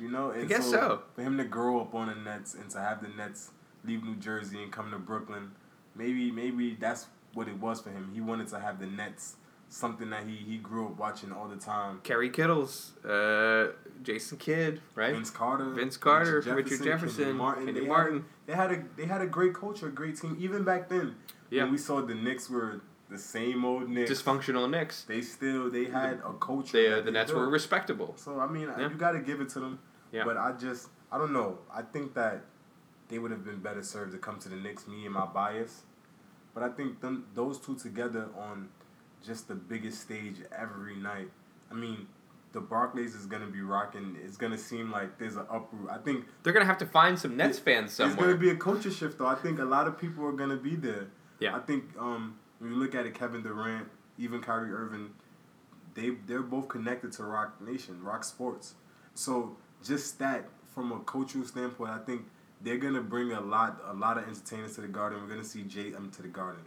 You 0.00 0.10
know, 0.10 0.30
and 0.30 0.48
guess 0.48 0.70
so. 0.70 1.02
For 1.14 1.22
him 1.22 1.38
to 1.38 1.44
grow 1.44 1.80
up 1.80 1.94
on 1.94 2.06
the 2.08 2.14
Nets 2.14 2.54
and 2.54 2.70
to 2.70 2.78
have 2.80 3.02
the 3.02 3.08
Nets 3.08 3.50
leave 3.84 4.04
New 4.04 4.14
Jersey 4.16 4.62
and 4.62 4.70
come 4.70 4.90
to 4.92 4.98
Brooklyn, 4.98 5.52
maybe 5.96 6.30
maybe 6.30 6.76
that's 6.78 7.06
what 7.34 7.48
it 7.48 7.58
was 7.58 7.80
for 7.80 7.90
him. 7.90 8.10
He 8.14 8.20
wanted 8.20 8.48
to 8.48 8.60
have 8.60 8.78
the 8.78 8.86
Nets, 8.86 9.36
something 9.68 10.10
that 10.10 10.24
he, 10.26 10.36
he 10.36 10.56
grew 10.58 10.86
up 10.86 10.98
watching 10.98 11.32
all 11.32 11.48
the 11.48 11.56
time. 11.56 12.00
Kerry 12.04 12.30
Kittles, 12.30 12.92
uh, 13.04 13.68
Jason 14.02 14.38
Kidd, 14.38 14.80
right? 14.94 15.14
Vince 15.14 15.30
Carter, 15.30 15.70
Vince 15.70 15.96
Carter, 15.96 16.40
Richard 16.40 16.82
Jefferson, 16.84 17.16
Kenyon 17.24 17.36
Martin. 17.36 17.66
Kenyon 17.66 17.84
they 17.84 17.88
Martin. 17.88 18.16
Had, 18.18 18.24
they 18.46 18.54
had 18.54 18.70
a 18.72 18.84
they 18.96 19.04
had 19.06 19.20
a 19.20 19.26
great 19.26 19.54
culture, 19.54 19.88
a 19.88 19.90
great 19.92 20.16
team. 20.16 20.36
Even 20.40 20.64
back 20.64 20.88
then, 20.88 21.16
Yeah. 21.50 21.64
when 21.64 21.72
we 21.72 21.78
saw 21.78 22.00
the 22.00 22.14
Knicks 22.14 22.48
were 22.50 22.80
the 23.10 23.18
same 23.18 23.64
old 23.64 23.88
Knicks. 23.88 24.10
Dysfunctional 24.10 24.68
Knicks. 24.70 25.04
they 25.04 25.22
still 25.22 25.70
they 25.70 25.84
had 25.86 26.20
a 26.24 26.32
culture. 26.34 26.72
They, 26.72 26.92
uh, 26.92 26.96
that 26.96 27.04
the 27.06 27.10
Nets 27.10 27.30
built. 27.30 27.40
were 27.44 27.50
respectable. 27.50 28.14
So 28.16 28.38
I 28.40 28.46
mean, 28.46 28.68
Yeah. 28.78 28.88
you 28.88 28.96
got 28.96 29.12
to 29.12 29.20
give 29.20 29.40
it 29.40 29.48
to 29.50 29.60
them. 29.60 29.78
Yeah. 30.12 30.24
But 30.24 30.36
I 30.36 30.52
just 30.52 30.88
I 31.10 31.18
don't 31.18 31.32
know. 31.32 31.58
I 31.74 31.82
think 31.82 32.14
that 32.14 32.44
they 33.08 33.18
would 33.18 33.30
have 33.30 33.44
been 33.44 33.60
better 33.60 33.82
served 33.82 34.12
to 34.12 34.18
come 34.18 34.38
to 34.40 34.48
the 34.48 34.56
Knicks. 34.56 34.86
Me 34.86 35.04
and 35.06 35.14
my 35.14 35.24
bias, 35.24 35.82
but 36.54 36.62
I 36.62 36.68
think 36.68 37.00
them 37.00 37.26
those 37.34 37.58
two 37.58 37.74
together 37.76 38.28
on 38.36 38.68
just 39.24 39.48
the 39.48 39.54
biggest 39.54 40.00
stage 40.02 40.36
every 40.56 40.94
night. 40.96 41.30
I 41.70 41.74
mean, 41.74 42.06
the 42.52 42.60
Barclays 42.60 43.14
is 43.14 43.26
gonna 43.26 43.46
be 43.46 43.60
rocking. 43.60 44.16
It's 44.24 44.36
gonna 44.36 44.58
seem 44.58 44.90
like 44.90 45.18
there's 45.18 45.36
an 45.36 45.46
uproot. 45.50 45.90
I 45.90 45.98
think 45.98 46.24
They're 46.42 46.52
gonna 46.52 46.64
have 46.64 46.78
to 46.78 46.86
find 46.86 47.18
some 47.18 47.36
Nets 47.36 47.58
It- 47.58 47.62
fans 47.64 47.92
somewhere. 47.92 48.14
it's 48.14 48.22
gonna 48.24 48.36
be 48.38 48.50
a 48.50 48.56
culture 48.56 48.90
shift 48.90 49.18
though. 49.18 49.26
I 49.26 49.34
think 49.34 49.58
a 49.58 49.64
lot 49.64 49.86
of 49.86 49.98
people 49.98 50.24
are 50.26 50.32
gonna 50.32 50.56
be 50.56 50.74
there. 50.76 51.08
Yeah. 51.40 51.54
I 51.56 51.60
think 51.60 51.84
um, 51.98 52.38
when 52.58 52.72
you 52.72 52.76
look 52.78 52.94
at 52.94 53.06
it, 53.06 53.14
Kevin 53.14 53.42
Durant, 53.42 53.88
even 54.16 54.40
Kyrie 54.40 54.72
Irving, 54.72 55.10
they 55.94 56.10
they're 56.26 56.42
both 56.42 56.68
connected 56.68 57.12
to 57.12 57.24
Roc 57.24 57.60
Nation, 57.60 58.02
Roc 58.02 58.24
Sports. 58.24 58.74
So 59.14 59.56
just 59.84 60.18
that 60.18 60.48
from 60.74 60.92
a 60.92 61.00
cultural 61.00 61.44
standpoint, 61.44 61.90
I 61.90 61.98
think 61.98 62.22
they're 62.60 62.78
gonna 62.78 63.02
bring 63.02 63.32
a 63.32 63.40
lot 63.40 63.80
a 63.86 63.92
lot 63.94 64.16
of 64.18 64.26
entertainers 64.26 64.74
to 64.76 64.80
the 64.80 64.88
Garden. 64.88 65.20
We're 65.22 65.28
gonna 65.28 65.44
see 65.44 65.62
Jay 65.64 65.94
um 65.94 66.10
to 66.12 66.22
the 66.22 66.28
Garden. 66.28 66.62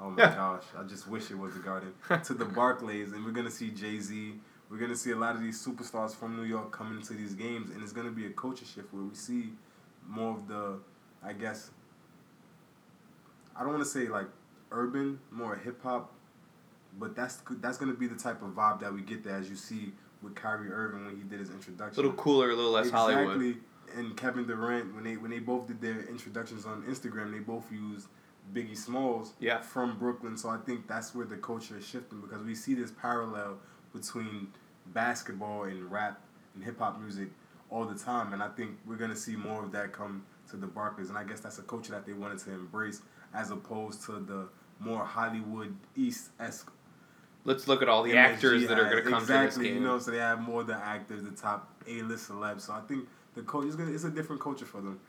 Oh 0.00 0.10
my 0.10 0.22
Yeah. 0.22 0.34
gosh, 0.34 0.64
I 0.78 0.84
just 0.84 1.06
wish 1.08 1.30
it 1.30 1.38
was 1.38 1.54
the 1.54 1.60
Garden 1.60 1.92
to 2.24 2.34
the 2.34 2.44
Barclays, 2.44 3.12
and 3.12 3.24
we're 3.24 3.32
gonna 3.32 3.50
see 3.50 3.70
Jay 3.70 3.98
Z. 4.00 4.40
We're 4.70 4.78
gonna 4.78 4.96
see 4.96 5.12
a 5.12 5.16
lot 5.16 5.34
of 5.34 5.40
these 5.42 5.64
superstars 5.64 6.14
from 6.14 6.36
New 6.36 6.42
York 6.44 6.70
coming 6.72 6.98
into 6.98 7.14
these 7.14 7.34
games, 7.34 7.70
and 7.70 7.82
it's 7.82 7.92
gonna 7.92 8.10
be 8.10 8.26
a 8.26 8.30
culture 8.30 8.64
shift 8.66 8.92
where 8.92 9.02
we 9.02 9.14
see 9.14 9.52
more 10.06 10.34
of 10.34 10.46
the, 10.46 10.78
I 11.22 11.32
guess. 11.32 11.70
I 13.56 13.60
don't 13.60 13.70
want 13.70 13.82
to 13.82 13.88
say 13.88 14.08
like 14.08 14.26
urban, 14.70 15.18
more 15.30 15.56
hip 15.56 15.82
hop, 15.82 16.12
but 16.98 17.16
that's 17.16 17.38
that's 17.60 17.78
gonna 17.78 17.94
be 17.94 18.06
the 18.06 18.16
type 18.16 18.42
of 18.42 18.50
vibe 18.50 18.80
that 18.80 18.92
we 18.92 19.00
get 19.00 19.24
there 19.24 19.36
as 19.36 19.48
you 19.48 19.56
see 19.56 19.92
with 20.22 20.34
Kyrie 20.34 20.70
Irving 20.70 21.06
when 21.06 21.16
he 21.16 21.22
did 21.22 21.40
his 21.40 21.50
introduction. 21.50 21.94
a 21.98 22.02
little 22.06 22.16
cooler, 22.22 22.50
a 22.50 22.54
little 22.56 22.72
less 22.72 22.90
Hollywood. 22.90 23.56
And 23.96 24.14
Kevin 24.18 24.46
Durant 24.46 24.94
when 24.94 25.02
they 25.04 25.16
when 25.16 25.30
they 25.30 25.38
both 25.38 25.66
did 25.66 25.80
their 25.80 26.00
introductions 26.08 26.66
on 26.66 26.82
Instagram, 26.82 27.32
they 27.32 27.38
both 27.38 27.72
used 27.72 28.08
Biggie 28.52 28.76
Smalls 28.76 29.32
Yeah. 29.40 29.60
from 29.62 29.98
Brooklyn. 29.98 30.36
So 30.36 30.50
I 30.50 30.58
think 30.58 30.86
that's 30.86 31.14
where 31.14 31.24
the 31.24 31.36
culture 31.38 31.78
is 31.78 31.86
shifting 31.86 32.20
because 32.20 32.42
we 32.42 32.54
see 32.54 32.74
this 32.74 32.90
parallel 32.90 33.58
between 33.92 34.48
basketball 34.86 35.64
and 35.64 35.90
rap 35.90 36.20
and 36.54 36.64
hip 36.64 36.78
hop 36.78 37.00
music 37.00 37.28
all 37.70 37.84
the 37.84 37.98
time, 37.98 38.32
and 38.32 38.42
I 38.42 38.48
think 38.48 38.78
we're 38.86 38.96
gonna 38.96 39.16
see 39.16 39.36
more 39.36 39.64
of 39.64 39.72
that 39.72 39.92
come 39.92 40.24
to 40.50 40.56
the 40.56 40.66
Barclays, 40.66 41.08
and 41.08 41.18
I 41.18 41.24
guess 41.24 41.40
that's 41.40 41.58
a 41.58 41.62
culture 41.62 41.92
that 41.92 42.06
they 42.06 42.12
wanted 42.12 42.38
to 42.40 42.52
embrace 42.52 43.02
as 43.34 43.50
opposed 43.50 44.04
to 44.06 44.12
the 44.12 44.48
more 44.80 45.04
Hollywood 45.04 45.76
East 45.96 46.30
esque 46.40 46.70
let's 47.48 47.66
look 47.66 47.82
at 47.82 47.88
all 47.88 48.02
the 48.02 48.12
MSG 48.12 48.16
actors 48.16 48.68
that 48.68 48.78
are 48.78 48.84
going 48.84 49.02
to 49.02 49.10
come 49.10 49.22
exactly, 49.22 49.50
to 49.50 49.58
this 49.58 49.68
game. 49.68 49.82
You 49.82 49.88
know, 49.88 49.98
so 49.98 50.10
they 50.10 50.18
have 50.18 50.40
more 50.40 50.60
of 50.60 50.66
the 50.66 50.76
actors, 50.76 51.24
the 51.24 51.30
top 51.30 51.72
A 51.86 52.02
list 52.02 52.28
celebs. 52.28 52.62
So 52.62 52.74
I 52.74 52.80
think 52.80 53.08
the 53.34 53.42
culture 53.42 53.68
is 53.68 53.76
gonna. 53.76 53.92
It's 53.92 54.04
a 54.04 54.10
different 54.10 54.40
culture 54.40 54.66
for 54.66 54.80
them. 54.80 55.00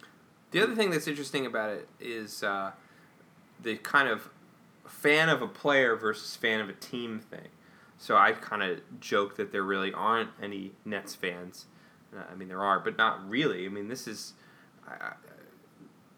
The 0.52 0.64
other 0.64 0.76
thing 0.76 0.90
that's 0.90 1.08
interesting 1.08 1.46
about 1.46 1.70
it 1.70 1.88
is 2.00 2.42
uh, 2.42 2.72
the 3.62 3.78
kind 3.78 4.08
of 4.08 4.30
fan 4.88 5.30
of 5.30 5.42
a 5.44 5.48
player 5.48 5.96
versus 5.96 6.36
fan 6.36 6.60
of 6.60 6.70
a 6.70 6.74
team 6.74 7.20
thing. 7.20 7.50
So 8.00 8.16
I 8.16 8.32
kind 8.32 8.64
of 8.64 8.80
joke 9.00 9.36
that 9.36 9.52
there 9.52 9.62
really 9.62 9.94
aren't 9.94 10.30
any 10.42 10.72
Nets 10.86 11.14
fans. 11.14 11.66
Uh, 12.16 12.24
I 12.32 12.36
mean, 12.36 12.48
there 12.48 12.64
are, 12.64 12.80
but 12.80 12.98
not 12.98 13.30
really. 13.30 13.66
I 13.66 13.70
mean, 13.70 13.90
this 13.90 14.08
is. 14.08 14.34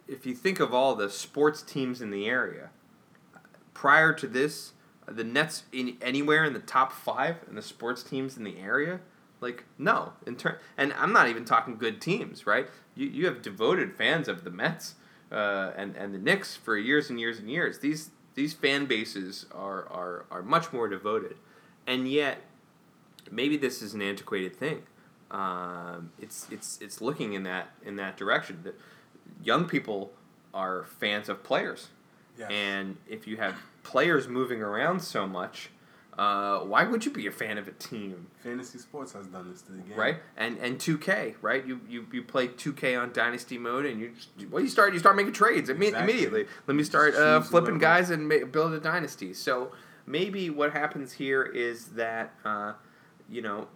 If 0.08 0.26
you 0.26 0.34
think 0.34 0.60
of 0.60 0.74
all 0.74 0.96
the 0.96 1.10
sports 1.10 1.62
teams 1.62 2.02
in 2.02 2.12
the 2.12 2.28
area, 2.28 2.70
prior 3.74 4.14
to 4.14 4.28
this, 4.28 4.74
the 5.08 5.24
Nets 5.24 5.64
in 5.72 5.98
anywhere 6.02 6.46
in 6.46 6.54
the 6.54 6.60
top 6.60 6.94
five 6.94 7.38
and 7.48 7.58
the 7.58 7.62
sports 7.62 8.04
teams 8.04 8.38
in 8.38 8.44
the 8.44 8.60
area, 8.60 9.00
like 9.42 9.66
no. 9.78 10.14
In 10.26 10.36
turn, 10.36 10.58
and 10.78 10.94
I'm 10.94 11.12
not 11.12 11.28
even 11.28 11.46
talking 11.46 11.78
good 11.78 12.00
teams, 12.00 12.46
right? 12.46 12.68
You 12.96 13.08
you 13.08 13.26
have 13.26 13.42
devoted 13.42 13.96
fans 13.96 14.28
of 14.28 14.44
the 14.44 14.52
Mets 14.52 14.96
uh, 15.32 15.72
and 15.76 15.96
and 15.98 16.14
the 16.14 16.20
Knicks 16.20 16.56
for 16.56 16.78
years 16.78 17.10
and 17.10 17.20
years 17.20 17.40
and 17.40 17.50
years. 17.50 17.80
These 17.80 18.12
these 18.36 18.54
fan 18.54 18.86
bases 18.86 19.48
are 19.52 19.88
are 19.90 20.26
are 20.30 20.44
much 20.44 20.72
more 20.72 20.88
devoted, 20.88 21.38
and 21.88 22.08
yet 22.10 22.42
maybe 23.30 23.58
this 23.58 23.82
is 23.82 23.94
an 23.94 24.02
antiquated 24.02 24.56
thing. 24.56 24.84
Um, 25.30 26.12
it's 26.20 26.48
it's 26.52 26.80
it's 26.82 27.02
looking 27.02 27.34
in 27.34 27.44
that 27.44 27.70
in 27.86 27.96
that 27.98 28.18
direction. 28.18 28.60
That 28.64 28.80
young 29.44 29.66
people 29.66 30.12
are 30.54 30.84
fans 31.00 31.30
of 31.30 31.44
players, 31.44 31.88
Yes. 32.38 32.50
and 32.52 32.98
if 33.08 33.28
you 33.28 33.38
have 33.38 33.56
players 33.84 34.28
moving 34.28 34.62
around 34.62 35.00
so 35.02 35.26
much, 35.26 35.70
uh, 36.20 36.60
why 36.60 36.84
would 36.84 37.06
you 37.06 37.12
be 37.12 37.26
a 37.28 37.32
fan 37.32 37.58
of 37.58 37.70
a 37.70 37.72
team? 37.72 38.28
Fantasy 38.44 38.78
sports 38.78 39.14
has 39.14 39.28
done 39.28 39.50
this 39.50 39.62
to 39.64 39.72
the 39.72 39.78
game. 39.78 39.98
right? 39.98 40.18
And 40.36 40.58
and 40.58 40.78
two 40.78 40.98
K, 40.98 41.36
right? 41.42 41.66
You 41.66 41.80
you 41.88 42.06
you 42.12 42.24
play 42.24 42.48
two 42.48 42.74
K 42.74 42.96
on 42.96 43.14
Dynasty 43.14 43.58
mode, 43.58 43.86
and 43.86 44.02
you 44.02 44.10
just, 44.10 44.30
well, 44.52 44.62
you 44.62 44.68
start 44.68 44.92
you 44.92 45.00
start 45.00 45.16
making 45.16 45.32
trades 45.32 45.70
imme- 45.70 45.82
Exactly. 45.88 46.12
immediately. 46.12 46.46
Let 46.68 46.76
me 46.76 46.84
start 46.84 47.16
uh, 47.16 47.40
flipping 47.40 47.78
guys 47.78 48.10
and 48.10 48.28
ma- 48.28 48.44
build 48.52 48.74
a 48.74 48.82
dynasty. 48.82 49.34
So 49.34 49.72
maybe 50.12 50.50
what 50.50 50.74
happens 50.74 51.14
here 51.14 51.44
is 51.44 51.88
that 51.90 52.34
uh, 52.46 52.74
you 53.30 53.42
know 53.42 53.68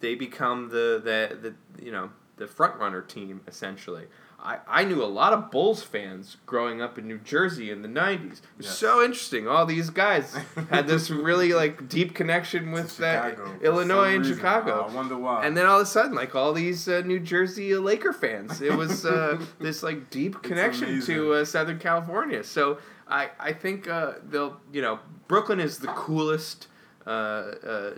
they 0.00 0.14
become 0.14 0.68
the 0.68 1.00
the 1.02 1.36
the 1.76 1.84
you 1.84 1.90
know 1.90 2.10
the 2.36 2.46
front 2.46 2.76
runner 2.76 3.00
team 3.02 3.40
essentially. 3.48 4.04
I, 4.40 4.58
I 4.68 4.84
knew 4.84 5.02
a 5.02 5.06
lot 5.06 5.32
of 5.32 5.50
Bulls 5.50 5.82
fans 5.82 6.36
growing 6.46 6.80
up 6.80 6.96
in 6.96 7.08
New 7.08 7.18
Jersey 7.18 7.72
in 7.72 7.82
the 7.82 7.88
'90s. 7.88 8.24
It 8.34 8.40
was 8.56 8.66
Yes. 8.66 8.78
so 8.78 9.02
interesting. 9.02 9.48
All 9.48 9.66
these 9.66 9.90
guys 9.90 10.32
had 10.70 10.86
this 10.86 11.10
really 11.28 11.52
like 11.54 11.88
deep 11.88 12.14
connection 12.14 12.70
with 12.70 12.96
that 12.98 13.30
Chicago, 13.30 13.58
Illinois 13.64 14.10
and 14.14 14.18
reason. 14.20 14.36
Chicago. 14.36 14.84
Oh, 14.86 14.92
I 14.92 14.94
wonder 14.94 15.16
why. 15.18 15.44
And 15.44 15.56
then 15.56 15.66
all 15.66 15.78
of 15.80 15.82
a 15.82 15.86
sudden, 15.90 16.14
like 16.14 16.36
all 16.36 16.52
these 16.52 16.88
uh, 16.88 17.02
New 17.04 17.18
Jersey 17.18 17.74
Laker 17.74 18.12
fans, 18.12 18.60
it 18.62 18.76
was 18.76 19.04
uh, 19.04 19.40
this 19.60 19.82
like 19.82 20.08
deep 20.08 20.40
connection 20.44 21.02
to 21.02 21.32
uh, 21.34 21.44
Southern 21.44 21.80
California. 21.80 22.44
So 22.44 22.78
I 23.08 23.30
I 23.40 23.52
think 23.52 23.88
uh, 23.88 24.14
they'll 24.28 24.60
you 24.72 24.82
know 24.82 24.98
Brooklyn 25.28 25.60
is 25.60 25.78
the 25.78 25.88
coolest 25.88 26.68
uh, 27.06 27.10
uh, 27.10 27.94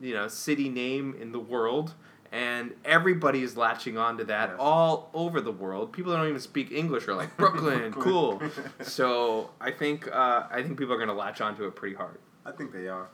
you 0.00 0.14
know 0.14 0.28
city 0.28 0.68
name 0.68 1.16
in 1.20 1.32
the 1.32 1.40
world. 1.40 1.94
And 2.30 2.74
everybody 2.84 3.42
is 3.42 3.56
latching 3.56 3.96
on 3.96 4.18
to 4.18 4.24
that 4.24 4.50
Yes. 4.50 4.56
all 4.60 5.08
over 5.14 5.40
the 5.40 5.50
world. 5.50 5.94
People 5.94 6.12
that 6.12 6.18
don't 6.18 6.28
even 6.28 6.38
speak 6.40 6.70
English 6.70 7.08
are 7.08 7.14
like 7.14 7.34
Brooklyn, 7.38 7.90
cool. 8.06 8.42
So 8.82 9.48
I 9.62 9.70
think 9.70 10.06
uh, 10.14 10.42
I 10.50 10.62
think 10.62 10.78
people 10.78 10.92
are 10.92 10.98
gonna 10.98 11.14
latch 11.14 11.40
onto 11.40 11.64
it 11.64 11.74
pretty 11.74 11.96
hard. 11.96 12.18
I 12.44 12.50
think 12.52 12.70
they 12.70 12.86
are. 12.86 13.08